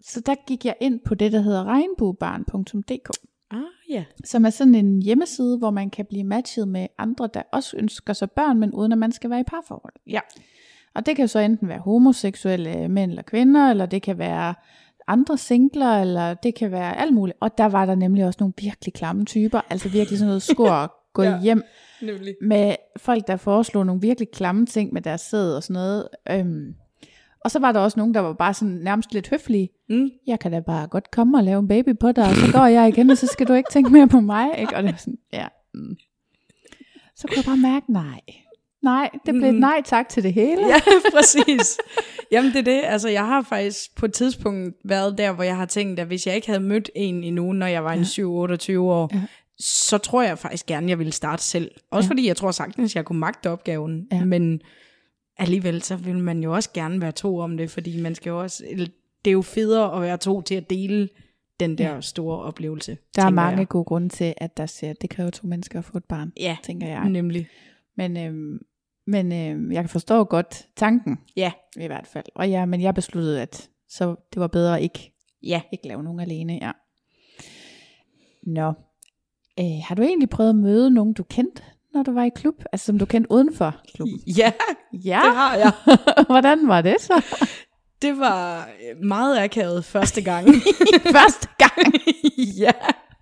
[0.01, 3.11] så der gik jeg ind på det, der hedder regnbuebarn.dk,
[3.51, 3.59] Ah,
[3.91, 4.05] ja.
[4.25, 8.13] som er sådan en hjemmeside, hvor man kan blive matchet med andre, der også ønsker
[8.13, 9.95] sig børn, men uden at man skal være i parforhold.
[10.07, 10.21] Ja.
[10.95, 14.55] Og det kan så enten være homoseksuelle mænd eller kvinder, eller det kan være
[15.07, 17.39] andre singler, eller det kan være alt muligt.
[17.41, 20.95] Og der var der nemlig også nogle virkelig klamme typer, altså virkelig sådan noget skor
[21.15, 21.41] gå Ja.
[21.41, 21.63] hjem
[22.03, 22.35] Nemlig.
[22.43, 26.09] med folk, der foreslog nogle virkelig klamme ting med deres sæd og sådan noget.
[26.31, 26.75] Øhm,
[27.45, 29.69] og så var der også nogen, der var bare sådan nærmest lidt høflige.
[29.89, 30.11] Mm.
[30.27, 32.67] Jeg kan da bare godt komme og lave en baby på dig, og så går
[32.67, 34.59] jeg igen, og så skal du ikke tænke mere på mig.
[34.59, 34.77] Ikke?
[34.77, 35.47] Og det var sådan, ja.
[35.75, 35.97] Mm.
[37.17, 38.21] Så kunne jeg bare mærke, nej.
[38.83, 39.59] Nej, det blev Mm.
[39.59, 40.67] nej tak til det hele.
[40.67, 40.81] Ja,
[41.17, 41.79] præcis.
[42.31, 45.57] Jamen det er det, altså jeg har faktisk på et tidspunkt været der, hvor jeg
[45.57, 48.79] har tænkt, at hvis jeg ikke havde mødt en endnu, når jeg var en 7-28
[48.79, 49.21] år, Ja.
[49.59, 51.71] så tror jeg faktisk gerne, jeg ville starte selv.
[51.91, 52.11] Også Ja.
[52.11, 54.25] fordi jeg tror sagtens, jeg kunne magte opgaven, Ja.
[54.25, 54.61] men
[55.39, 58.41] alligevel så vil man jo også gerne være to om det, fordi man skal jo
[58.41, 58.65] også,
[59.25, 61.09] det er jo federe at være to til at dele
[61.61, 62.01] den der Ja.
[62.01, 62.99] store oplevelse.
[63.17, 63.69] Der er mange jeg.
[63.69, 66.57] gode grunde til, at der at det kræver to mennesker at få et barn, Ja,
[66.63, 67.09] tænker jeg.
[67.09, 67.49] nemlig.
[67.99, 68.59] Men, øhm,
[69.07, 72.25] men øhm, jeg kan forstå godt tanken, Ja, i hvert fald.
[72.35, 75.61] Og ja, men jeg besluttede, at så det var bedre ikke, ja.
[75.73, 76.59] ikke lave nogen alene.
[76.63, 76.71] Ja.
[78.47, 78.69] Nå.
[79.61, 81.63] Øh, har du egentlig prøvet at møde nogen, du kendte,
[81.95, 82.55] når du var i klub?
[82.73, 84.21] Altså som du kendte uden for klubben?
[84.39, 84.53] Ja,
[85.05, 85.21] Ja.
[85.25, 85.73] det har jeg.
[86.31, 87.25] Hvordan var det så?
[88.03, 90.49] Det var øh, meget akavet første gang.
[91.19, 91.95] Første gang.
[92.59, 92.73] ja.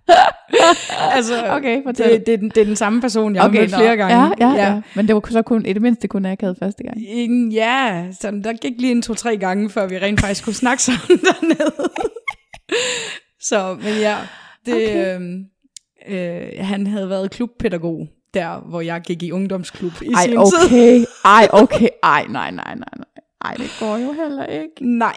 [1.15, 2.11] altså, Okay, fortæl.
[2.11, 3.77] det, det, er den, det er den samme person, jeg okay, har mødt nå.
[3.77, 4.17] flere gange.
[4.17, 4.81] Ja, ja, ja, ja.
[4.95, 6.97] Men det var så kun, i det mindste kun akavet første gang.
[7.07, 10.83] En- Ja, så der gik lige en to-tre gange, før vi rent faktisk kunne snakke
[10.83, 11.89] sammen dernede.
[13.41, 14.17] så, men ja,
[14.65, 15.19] det, Okay.
[16.07, 20.31] øh, øh, han havde været klubpædagog, der hvor jeg gik i ungdomsklub i Ej, sin
[20.31, 20.65] tid.
[20.65, 21.05] okay.
[21.25, 21.87] Ej, okay.
[22.03, 23.05] Ej, nej, nej, nej, nej.
[23.43, 24.73] Nej, det går jo heller ikke.
[24.97, 25.15] Nej.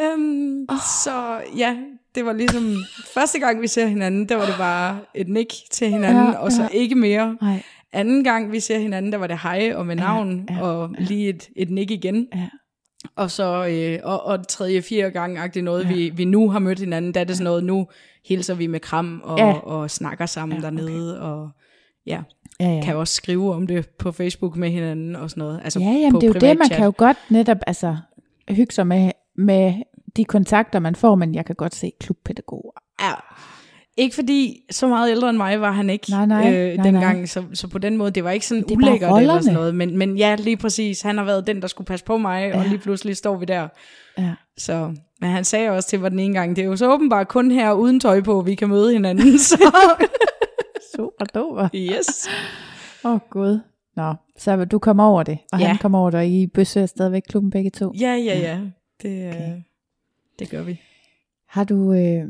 [0.00, 0.76] Øhm, oh.
[1.04, 1.76] Så ja,
[2.18, 2.76] det var ligesom,
[3.14, 6.36] første gang vi ser hinanden, der var det bare et nik til hinanden, Ja, ja,
[6.38, 6.68] og så ja.
[6.68, 7.36] ikke mere.
[7.42, 7.62] Nej.
[7.92, 10.90] Anden gang vi ser hinanden, der var det hej og med navn, ja, ja, og
[10.98, 12.26] lige et, et nik igen.
[12.34, 12.48] Ja.
[13.16, 15.94] Og så, øh, og, og tredje, fjerde gang, agtigt noget, ja.
[15.94, 17.86] vi, vi nu har mødt hinanden, der er det sådan noget, nu
[18.28, 19.46] hilser vi med kram og, Ja.
[19.46, 19.52] ja.
[19.52, 21.50] og snakker sammen Ja, ja, dernede, og
[22.06, 22.22] ja,
[22.60, 22.80] Ja, ja.
[22.84, 25.60] kan også skrive om det på Facebook med hinanden og sådan noget.
[25.64, 26.76] Altså Ja, jamen, på det er jo det, man chat.
[26.76, 27.96] kan jo godt netop altså,
[28.48, 29.72] hygge sig med, med
[30.18, 32.72] de kontakter, man får, men jeg kan godt se klubpædagoger.
[33.00, 33.12] Ja.
[33.96, 37.16] Ikke fordi så meget ældre end mig var han ikke Nej, nej, øh, nej, dengang,
[37.18, 37.26] nej.
[37.26, 39.98] Så, så på den måde, det var ikke sådan er ulækkert eller sådan noget, men,
[39.98, 42.58] men ja, lige præcis, han har været den, der skulle passe på mig, ja.
[42.58, 43.68] og lige pludselig står vi der.
[44.18, 44.34] Ja.
[44.58, 47.28] Så, men han sagde også til mig den ene gang, det er jo så åbenbart
[47.28, 49.38] kun her uden tøj på, vi kan møde hinanden.
[49.48, 49.56] Så
[50.96, 51.68] Super duper.
[51.74, 52.28] yes.
[53.04, 53.60] Åh, oh, gud.
[53.96, 55.66] Nå, så du kommer over det, og ja.
[55.66, 57.92] Han kommer over det, og I besøger stadigvæk klubben begge to.
[58.00, 58.58] Ja, ja, ja.
[59.02, 59.62] Det, Okay.
[60.38, 60.80] Det gør vi.
[61.46, 62.24] Har du, øh,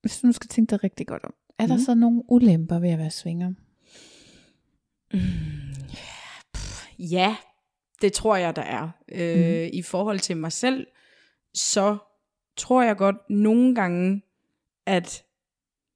[0.00, 1.82] hvis du nu skal tænke dig rigtig godt om, er der Mhm.
[1.82, 3.52] så nogle ulemper ved at være svinger?
[6.98, 7.36] Ja,
[8.02, 8.88] det tror jeg, der er.
[9.12, 9.70] Øh, Mhm.
[9.72, 10.86] I forhold til mig selv,
[11.54, 11.98] så
[12.56, 14.22] tror jeg godt nogle gange,
[14.86, 15.24] at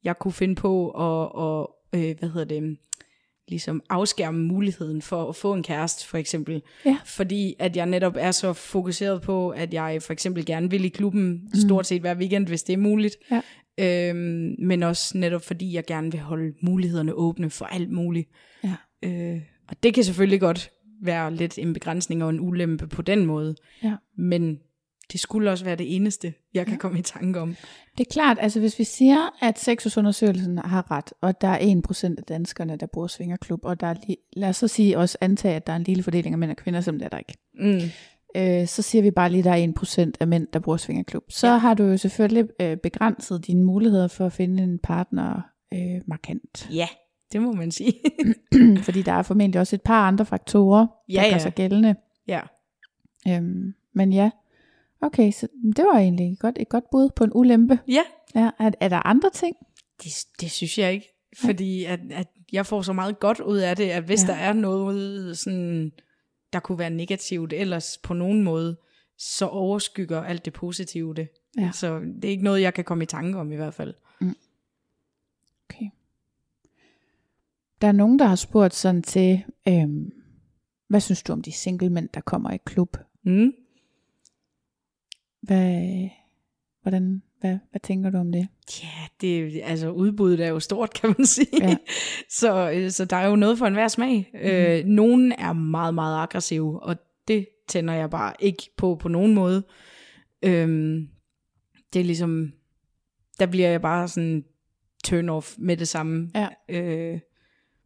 [0.04, 2.78] jeg kunne finde på at, og, øh, hvad hedder det,
[3.48, 6.62] ligesom afskærme muligheden for at få en kæreste, for eksempel.
[6.84, 6.96] Ja.
[7.04, 10.88] Fordi at jeg netop er så fokuseret på, at jeg for eksempel gerne vil i
[10.88, 13.16] klubben stort set hver weekend, hvis det er muligt.
[13.30, 13.40] Ja.
[13.78, 18.28] Øhm, men også netop fordi, jeg gerne vil holde mulighederne åbne for alt muligt.
[18.64, 18.74] Ja.
[19.02, 20.70] Øh, og det kan selvfølgelig godt
[21.02, 23.56] være lidt en begrænsning og en ulempe på den måde.
[23.82, 23.94] Ja.
[24.18, 24.60] Men
[25.12, 27.56] det skulle også være det eneste, jeg kan komme i tanke om.
[27.98, 32.14] Det er klart, altså hvis vi siger, at sexusundersøgelsen har ret, og der er 1%
[32.18, 33.94] af danskerne, der bruger svingerklub, og der er
[34.32, 36.56] lad os så sige også antage, at der er en lille fordeling af mænd og
[36.56, 37.34] kvinder, som det er der ikke.
[37.54, 37.80] Mm.
[38.36, 41.24] Øh, så siger vi bare lige, at der er 1% af mænd, der bruger svingerklub.
[41.28, 41.52] Så ja.
[41.52, 41.58] Ja.
[41.58, 45.40] har du jo selvfølgelig øh, begrænset dine muligheder for at finde en partner
[45.74, 46.68] øh, markant.
[46.74, 46.88] Ja,
[47.32, 47.94] det må man sige.
[48.86, 51.38] Fordi der er formentlig også et par andre faktorer, der Ja, gør ja.
[51.38, 51.94] sig gældende.
[52.28, 52.40] ja.
[53.28, 54.30] Øhm, men ja,
[55.02, 57.78] okay, så det var egentlig et godt, et godt bud på en ulempe.
[57.88, 58.02] ja,
[58.34, 59.56] Ja, er, er der andre ting?
[60.04, 61.08] det, det synes jeg ikke.
[61.44, 64.26] Fordi at, at jeg får så meget godt ud af det, at hvis Ja.
[64.26, 65.92] der er noget, sådan,
[66.52, 68.76] der kunne være negativt ellers på nogen måde,
[69.18, 71.28] så overskygger alt det positive det.
[71.58, 71.70] Ja.
[71.72, 73.94] Så det er ikke noget, jeg kan komme i tanke om i hvert fald.
[75.70, 75.86] Okay.
[77.80, 80.10] Der er nogen, der har spurgt sådan til, øhm,
[80.88, 82.96] hvad synes du om de single mænd, der kommer i klub?
[83.22, 83.52] Mm.
[85.42, 86.08] Hvad,
[86.82, 88.48] hvordan, hvad, hvad tænker du om det?
[88.82, 91.48] Ja, det, altså udbuddet er jo stort, kan man sige.
[91.68, 91.76] Ja.
[92.40, 94.30] så, øh, så der er jo noget for enhver smag.
[94.32, 94.40] Mm.
[94.40, 96.96] Øh, nogen er meget, meget aggressive, og
[97.28, 99.62] det tænder jeg bare ikke på på nogen måde.
[100.42, 101.08] Øhm,
[101.92, 102.52] det er ligesom,
[103.38, 104.44] der bliver jeg bare sådan
[105.04, 106.30] turn off med det samme.
[106.34, 106.48] Ja.
[106.68, 107.20] Øh,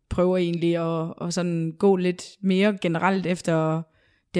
[0.08, 3.82] prøver egentlig at, at sådan gå lidt mere generelt efter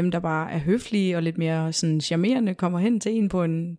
[0.01, 3.45] dem, der bare er høflige og lidt mere sådan charmerende, kommer hen til en på
[3.45, 3.79] en,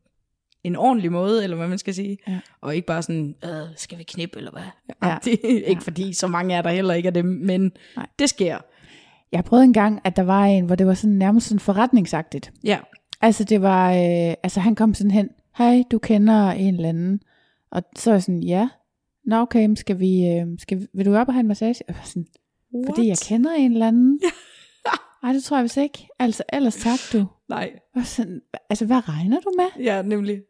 [0.63, 2.18] en ordentlig måde, eller hvad man skal sige.
[2.28, 2.39] Ja.
[2.61, 4.61] Og ikke bare sådan, øh, skal vi knippe, eller hvad?
[5.03, 5.07] Ja.
[5.09, 5.18] Ja.
[5.24, 8.07] Det, ikke fordi så mange er der heller ikke af dem, men Nej.
[8.20, 8.57] det sker.
[9.32, 12.51] Jeg prøvede engang, at der var en, hvor det var sådan nærmest sådan forretningsagtigt.
[12.63, 12.78] Ja,
[13.22, 17.20] Altså det var, øh, altså han kom sådan hen, hej, du kender en eller anden.
[17.72, 18.70] Og så var jeg sådan, ja.
[19.26, 21.84] Nå okay, skal vi, øh, skal vi, vil du op og have en massage?
[21.88, 22.28] Var sådan,
[22.86, 24.20] fordi jeg kender en eller anden.
[25.24, 26.07] Nej, det tror jeg vist ikke.
[26.20, 27.26] Altså, ellers tak du.
[27.49, 27.72] Nej,
[28.03, 29.84] sådan, altså, hvad regner du med?
[29.86, 30.41] ja, nemlig.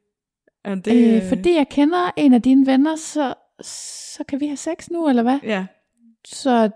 [0.66, 1.16] Ja, det.
[1.24, 5.10] Øh, fordi jeg kender en af dine venner, så, så kan vi have sex nu,
[5.10, 5.40] eller hvad?
[5.44, 5.66] Ja,
[6.26, 6.70] Så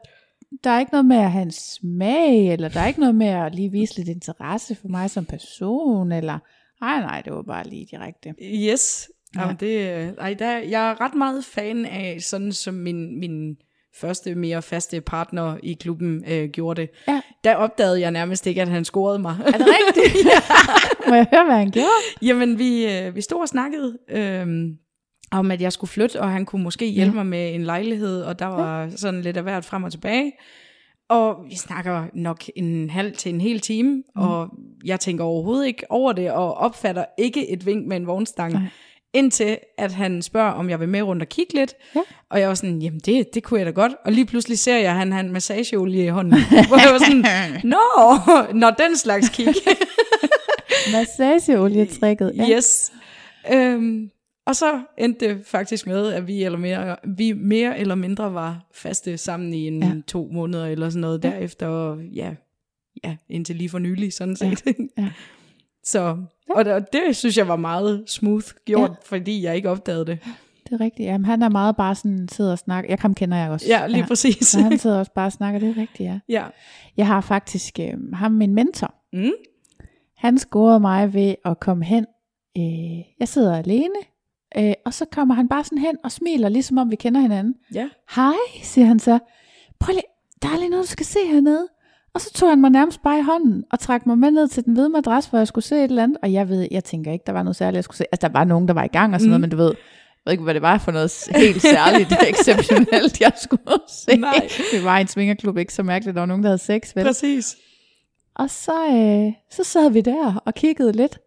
[0.63, 3.27] der er ikke noget med at have en smag, eller der er ikke noget med
[3.27, 6.39] at lige vise lidt interesse for mig som person, eller
[6.81, 8.33] nej, nej, det var bare lige direkte.
[8.41, 9.09] yes.
[9.35, 9.39] Ja.
[9.39, 9.45] Ja.
[9.45, 13.57] Jamen, det, øh, ej, der, jeg er ret meget fan af, sådan som min, min
[14.01, 16.89] første mere faste partner i klubben øh, gjorde det.
[17.07, 17.21] Ja.
[17.43, 19.35] Der opdagede jeg nærmest ikke, at han scorede mig.
[19.47, 20.25] Er det rigtigt?
[21.07, 21.87] Må jeg høre, hvad han gjorde?
[22.21, 24.47] Jamen, vi, øh, vi stod og snakkede øh,
[25.31, 27.23] om, at jeg skulle flytte, og han kunne måske hjælpe Ja.
[27.23, 30.31] mig med en lejlighed, og der var sådan lidt af hvert frem og tilbage.
[31.09, 34.21] Og vi snakker nok en halv til en hel time, mm.
[34.21, 34.49] og
[34.85, 38.53] jeg tænker overhovedet ikke over det, og opfatter ikke et vink med en vognstang.
[38.53, 38.61] Nej.
[39.13, 41.73] Indtil at han spørger, om jeg vil med rundt og kigge lidt.
[41.95, 42.01] Ja.
[42.29, 43.91] Og jeg var sådan, jamen det, det kunne jeg da godt.
[44.05, 46.33] Og lige pludselig ser jeg, at han har en massageolie i hånden.
[46.67, 47.79] hvor jeg var sådan, nå,
[48.59, 49.47] når den slags kig.
[50.93, 52.31] Massageolietrikket.
[52.35, 52.49] Ja.
[52.57, 52.91] Yes.
[53.53, 54.09] Øhm,
[54.45, 58.69] og så endte det faktisk med, at vi, eller mere, vi mere eller mindre var
[58.73, 59.91] faste sammen i en ja.
[60.07, 61.29] to måneder eller sådan noget Ja.
[61.29, 61.67] derefter.
[61.67, 62.33] Og ja,
[63.03, 64.63] ja, indtil lige for nylig, sådan set.
[64.65, 64.71] Ja.
[64.97, 65.09] ja.
[65.83, 66.17] Så,
[66.55, 68.95] og det, det synes jeg var meget smooth gjort, ja.
[69.03, 70.19] fordi jeg ikke opdagede det.
[70.63, 71.07] Det er rigtigt.
[71.07, 72.91] Jamen, han er meget bare sådan, sidder og snakker.
[72.91, 73.67] Jeg ham kender jeg også.
[73.67, 74.47] Ja, lige præcis.
[74.47, 76.19] Så han sidder også bare og snakker, det er rigtigt, ja.
[76.29, 76.45] ja.
[76.97, 78.95] Jeg har faktisk øh, ham, min mentor.
[79.13, 79.31] Mm.
[80.17, 82.05] Han scorede mig ved at komme hen.
[82.57, 83.95] Øh, jeg sidder alene,
[84.57, 87.55] øh, og så kommer han bare sådan hen og smiler, ligesom om vi kender hinanden.
[87.73, 87.89] Ja.
[88.15, 88.33] Hej,
[88.63, 89.19] siger han så.
[89.79, 90.03] Prøv lige,
[90.41, 91.67] der er lige noget, du skal se hernede.
[92.13, 94.65] Og så tog han mig nærmest bare i hånden og trak mig med ned til
[94.65, 96.17] den hvide madras, hvor jeg skulle se et eller andet.
[96.23, 98.05] Og jeg ved, jeg tænker ikke, der var noget særligt, jeg skulle se.
[98.11, 99.29] Altså, der var nogen, der var i gang og sådan mm.
[99.29, 103.21] noget, men du ved, jeg ved ikke, hvad det var for noget helt særligt, exceptionelt,
[103.21, 104.15] jeg skulle se.
[104.17, 104.49] Nej.
[104.71, 107.05] Det var en svingerklub, ikke så mærkeligt, der var nogen, der havde sex, vel?
[107.05, 107.57] Præcis.
[108.35, 111.19] Og så, øh, så sad vi der og kiggede lidt,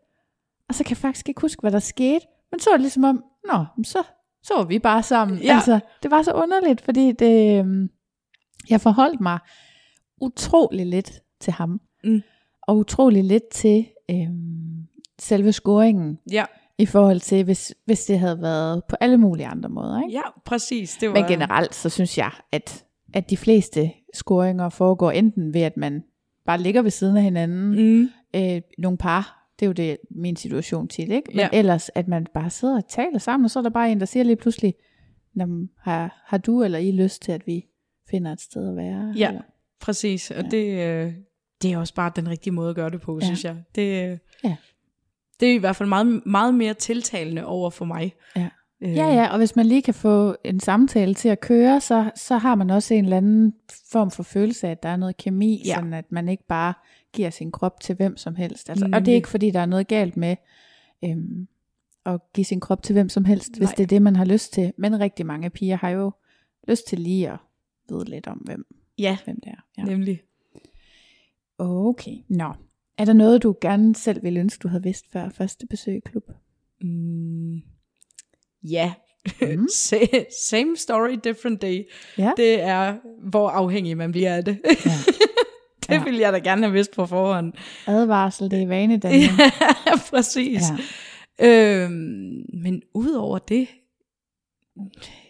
[0.69, 2.27] og så kan jeg faktisk ikke huske, hvad der skete.
[2.51, 4.03] Men så var det ligesom om, nå, så,
[4.43, 5.39] så var vi bare sammen.
[5.39, 5.55] Ja.
[5.55, 7.89] Altså, det var så underligt, fordi det, øh,
[8.71, 9.39] jeg forholdt mig
[10.21, 11.81] utrolig lidt til ham.
[12.05, 12.23] Mm.
[12.63, 14.29] Og utrolig lidt til øh,
[15.19, 16.19] selve scoringen.
[16.33, 16.45] Ja.
[16.79, 20.03] I forhold til, hvis, hvis det havde været på alle mulige andre måder.
[20.03, 20.13] Ikke?
[20.17, 20.97] Ja, præcis.
[21.01, 21.15] Det var...
[21.15, 22.85] Men generelt, så synes jeg, at,
[23.15, 26.05] at de fleste scoringer foregår enten ved, at man
[26.47, 27.71] bare ligger ved siden af hinanden.
[28.01, 28.09] Mm.
[28.37, 31.29] Øh, nogle par, det er jo det, min situation tit, ikke?
[31.29, 31.49] Men Ja.
[31.53, 34.07] ellers, at man bare sidder og taler sammen, og så er der bare en, der
[34.07, 34.75] siger lige pludselig,
[35.35, 37.65] "Nå, men har, har du eller I lyst til, at vi
[38.11, 39.15] finder et sted at være?
[39.17, 39.29] Ja.
[39.29, 39.43] Eller?
[39.85, 40.49] Præcis, og Ja.
[40.49, 40.67] det,
[41.07, 41.13] øh,
[41.63, 43.25] det er også bare den rigtige måde at gøre det på, Ja.
[43.27, 43.57] synes jeg.
[43.75, 44.57] Det, øh, Ja.
[45.41, 48.13] det er i hvert fald meget, meget mere tiltalende over for mig.
[48.37, 48.49] Ja.
[48.81, 52.11] Øh, Ja, ja, og hvis man lige kan få en samtale til at køre, så,
[52.17, 53.55] så har man også en eller anden
[53.93, 55.75] form for følelse af, at der er noget kemi, Ja.
[55.75, 56.75] sådan at man ikke bare
[57.13, 58.71] giver sin krop til hvem som helst.
[58.71, 60.37] Altså, og det er ikke fordi, der er noget galt med
[61.05, 61.49] øhm,
[62.07, 63.75] at give sin krop til hvem som helst, hvis Nej.
[63.77, 64.73] det er det, man har lyst til.
[64.79, 66.13] Men rigtig mange piger har jo
[66.69, 67.39] lyst til lige at
[67.89, 68.67] vide lidt om, hvem,
[68.99, 69.65] ja hvem det er.
[69.79, 69.83] Ja.
[69.85, 70.21] nemlig.
[71.59, 72.53] Okay, nå.
[72.99, 76.01] Er der noget, du gerne selv ville ønske, du havde vidst før første besøg i
[76.01, 76.23] klub?
[76.81, 77.57] Mm,
[78.63, 78.93] ja,
[79.43, 79.67] Mm.
[79.87, 81.83] Sa- same story, different day.
[82.19, 82.33] Ja.
[82.37, 82.97] Det er,
[83.31, 84.61] hvor afhængig man bliver af det.
[84.65, 84.71] Ja.
[85.83, 86.05] det Ja.
[86.05, 87.53] ville jeg da gerne have vidst på forhånd.
[87.87, 89.23] Advarsel, det er vanedanning.
[89.87, 90.63] ja, præcis.
[91.39, 91.85] Ja.
[91.85, 93.69] Øhm, men udover det,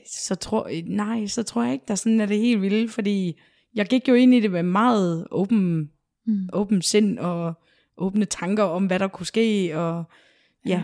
[0.07, 3.41] så tror, nej, så tror jeg ikke, der sådan er det helt vilde, fordi
[3.75, 5.91] jeg gik jo ind i det med meget åben,
[6.27, 6.49] Mm.
[6.53, 7.55] åben sind og
[7.97, 10.05] åbne tanker om, hvad der kunne ske, og
[10.67, 10.71] ja.
[10.71, 10.83] Ja.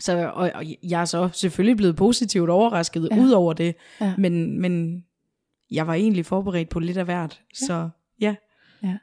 [0.00, 3.16] Så, og, og jeg er så selvfølgelig blevet positivt overrasket Ja.
[3.16, 3.22] ja.
[3.22, 4.14] ud over det, Ja.
[4.18, 5.04] men, men
[5.70, 7.66] jeg var egentlig forberedt på lidt af hvert, ja.
[7.66, 7.88] så
[8.20, 8.34] ja.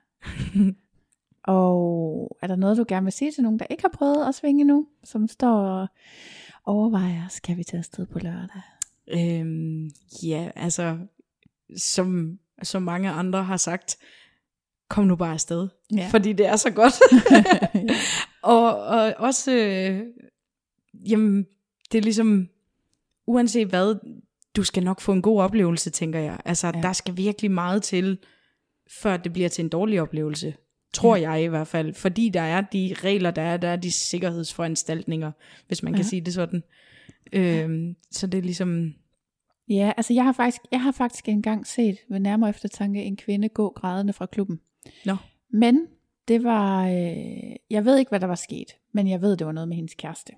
[1.43, 4.35] Og er der noget, du gerne vil sige til nogen, der ikke har prøvet at
[4.35, 5.87] svinge endnu, som står og
[6.65, 8.61] overvejer, skal vi tage afsted på lørdag?
[9.07, 9.89] Øhm,
[10.23, 10.97] ja, altså,
[11.77, 13.97] som, som mange andre har sagt,
[14.89, 15.67] kom nu bare afsted.
[15.95, 16.07] Ja.
[16.11, 16.93] Fordi det er så godt.
[18.41, 19.99] og, og også, øh,
[21.09, 21.45] jamen,
[21.91, 22.49] det er ligesom,
[23.27, 23.95] uanset hvad,
[24.55, 26.39] du skal nok få en god oplevelse, tænker jeg.
[26.45, 26.71] Altså, Ja.
[26.77, 26.81] ja.
[26.81, 28.17] der skal virkelig meget til,
[29.01, 30.53] før det bliver til en dårlig oplevelse.
[30.93, 31.21] Tror Ja.
[31.21, 31.31] ja.
[31.31, 31.93] jeg i hvert fald.
[31.93, 35.31] Fordi der er de regler, der er, der er de sikkerhedsforanstaltninger,
[35.67, 35.97] hvis man ja.
[35.97, 36.09] kan Ja.
[36.09, 36.63] sige det sådan.
[37.33, 38.93] Øhm, så det er ligesom,
[39.69, 43.49] Ja, altså jeg har faktisk, jeg har faktisk engang set ved nærmere eftertanke en kvinde
[43.49, 44.59] gå grædende fra klubben.
[45.05, 45.15] Nå.
[45.49, 45.87] Men
[46.27, 49.53] det var, øh, jeg ved ikke, hvad der var sket, men jeg ved, det var
[49.53, 50.33] noget med hendes kæreste.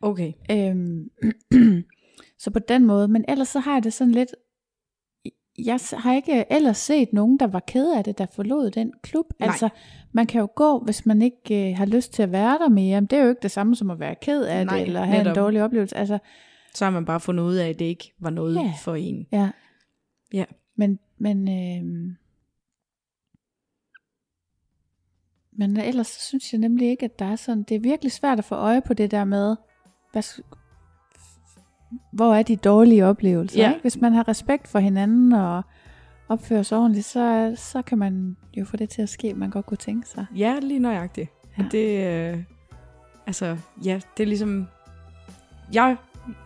[0.00, 0.32] okay.
[0.50, 1.10] Øhm,
[2.42, 4.34] så på den måde, men ellers så har jeg det sådan lidt,
[5.58, 9.26] jeg har ikke ellers set nogen, der var ked af det, der forlod den klub.
[9.38, 9.48] Nej.
[9.48, 9.68] Altså,
[10.12, 13.00] man kan jo gå, hvis man ikke øh, har lyst til at være der mere.
[13.00, 15.04] Men det er jo ikke det samme som at være ked af Nej, det, eller
[15.04, 15.36] have netop.
[15.36, 15.96] en dårlig oplevelse.
[15.96, 16.18] Altså,
[16.74, 18.72] Så har man bare fundet ud af, at det ikke var noget Ja.
[18.82, 19.26] for en.
[19.32, 19.50] ja.
[20.32, 20.44] Ja.
[20.76, 22.14] Men, men, øh,
[25.52, 28.38] men ellers så synes jeg nemlig ikke, at der er sådan, det er virkelig svært
[28.38, 29.56] at få øje på det der med,
[30.12, 30.42] hvad,
[32.12, 33.62] hvor er de dårlige oplevelser.
[33.62, 33.70] Ja.
[33.70, 33.82] Ikke?
[33.82, 35.62] Hvis man har respekt for hinanden og
[36.28, 39.66] opfører sig ordentligt, så, så kan man jo få det til at ske, man godt
[39.66, 40.26] kunne tænke sig.
[40.36, 41.30] Ja, lige nøjagtigt.
[41.58, 41.62] Ja.
[41.62, 41.68] Ja.
[41.68, 42.44] Det, øh,
[43.26, 44.66] altså, ja, det er ligesom,
[45.74, 45.96] jeg,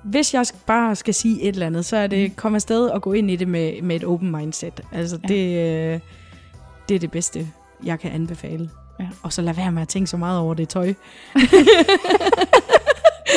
[0.05, 3.13] hvis jeg bare skal sige et eller andet, så er det, kom afsted og gå
[3.13, 4.81] ind i det med, med et open mindset.
[4.93, 5.35] Altså, Ja.
[5.35, 5.41] ja.
[5.41, 6.01] det, øh,
[6.89, 7.49] det er det bedste,
[7.85, 8.71] jeg kan anbefale.
[9.01, 9.07] Ja.
[9.23, 10.87] Og så lad være med at tænke så meget over det tøj.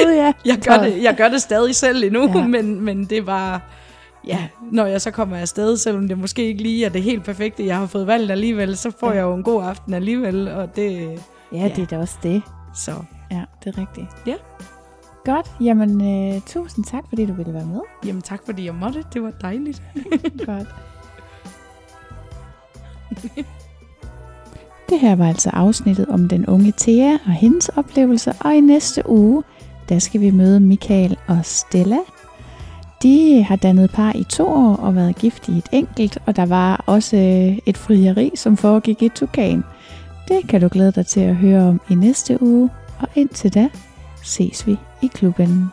[0.03, 0.33] Gud ja.
[0.45, 2.37] Jeg gør det, jeg gør det stadig selv endnu, Ja.
[2.39, 2.47] ja.
[2.47, 3.61] men, men det var...
[4.27, 7.65] Ja, når jeg så kommer afsted, selvom det måske ikke lige er det helt perfekte,
[7.65, 9.13] jeg har fået valgt alligevel, så får Ja.
[9.13, 9.17] ja.
[9.19, 11.19] jeg jo en god aften alligevel, og det...
[11.53, 12.41] Ja, det er da også det.
[12.75, 12.91] Så
[13.31, 14.07] Ja, det er rigtigt.
[14.27, 14.35] Ja.
[15.29, 15.51] Godt.
[15.61, 17.79] Jamen, øh, tusind tak, fordi du ville være med.
[18.05, 19.81] Jamen tak fordi jeg måtte, det var dejligt.
[20.45, 20.67] Godt.
[24.89, 29.09] Det her var altså afsnittet om den unge Thea og hendes oplevelser, og i næste
[29.09, 29.43] uge,
[29.89, 31.99] der skal vi møde Michael og Stella.
[33.03, 36.45] De har dannet par i to år og været gift i et enkelt, og der
[36.45, 39.63] var også øh, et frieri, som foregik i Tukan.
[40.27, 42.69] Det kan du glæde dig til at høre om i næste uge,
[42.99, 43.69] og indtil da
[44.23, 45.71] ses vi i klubben.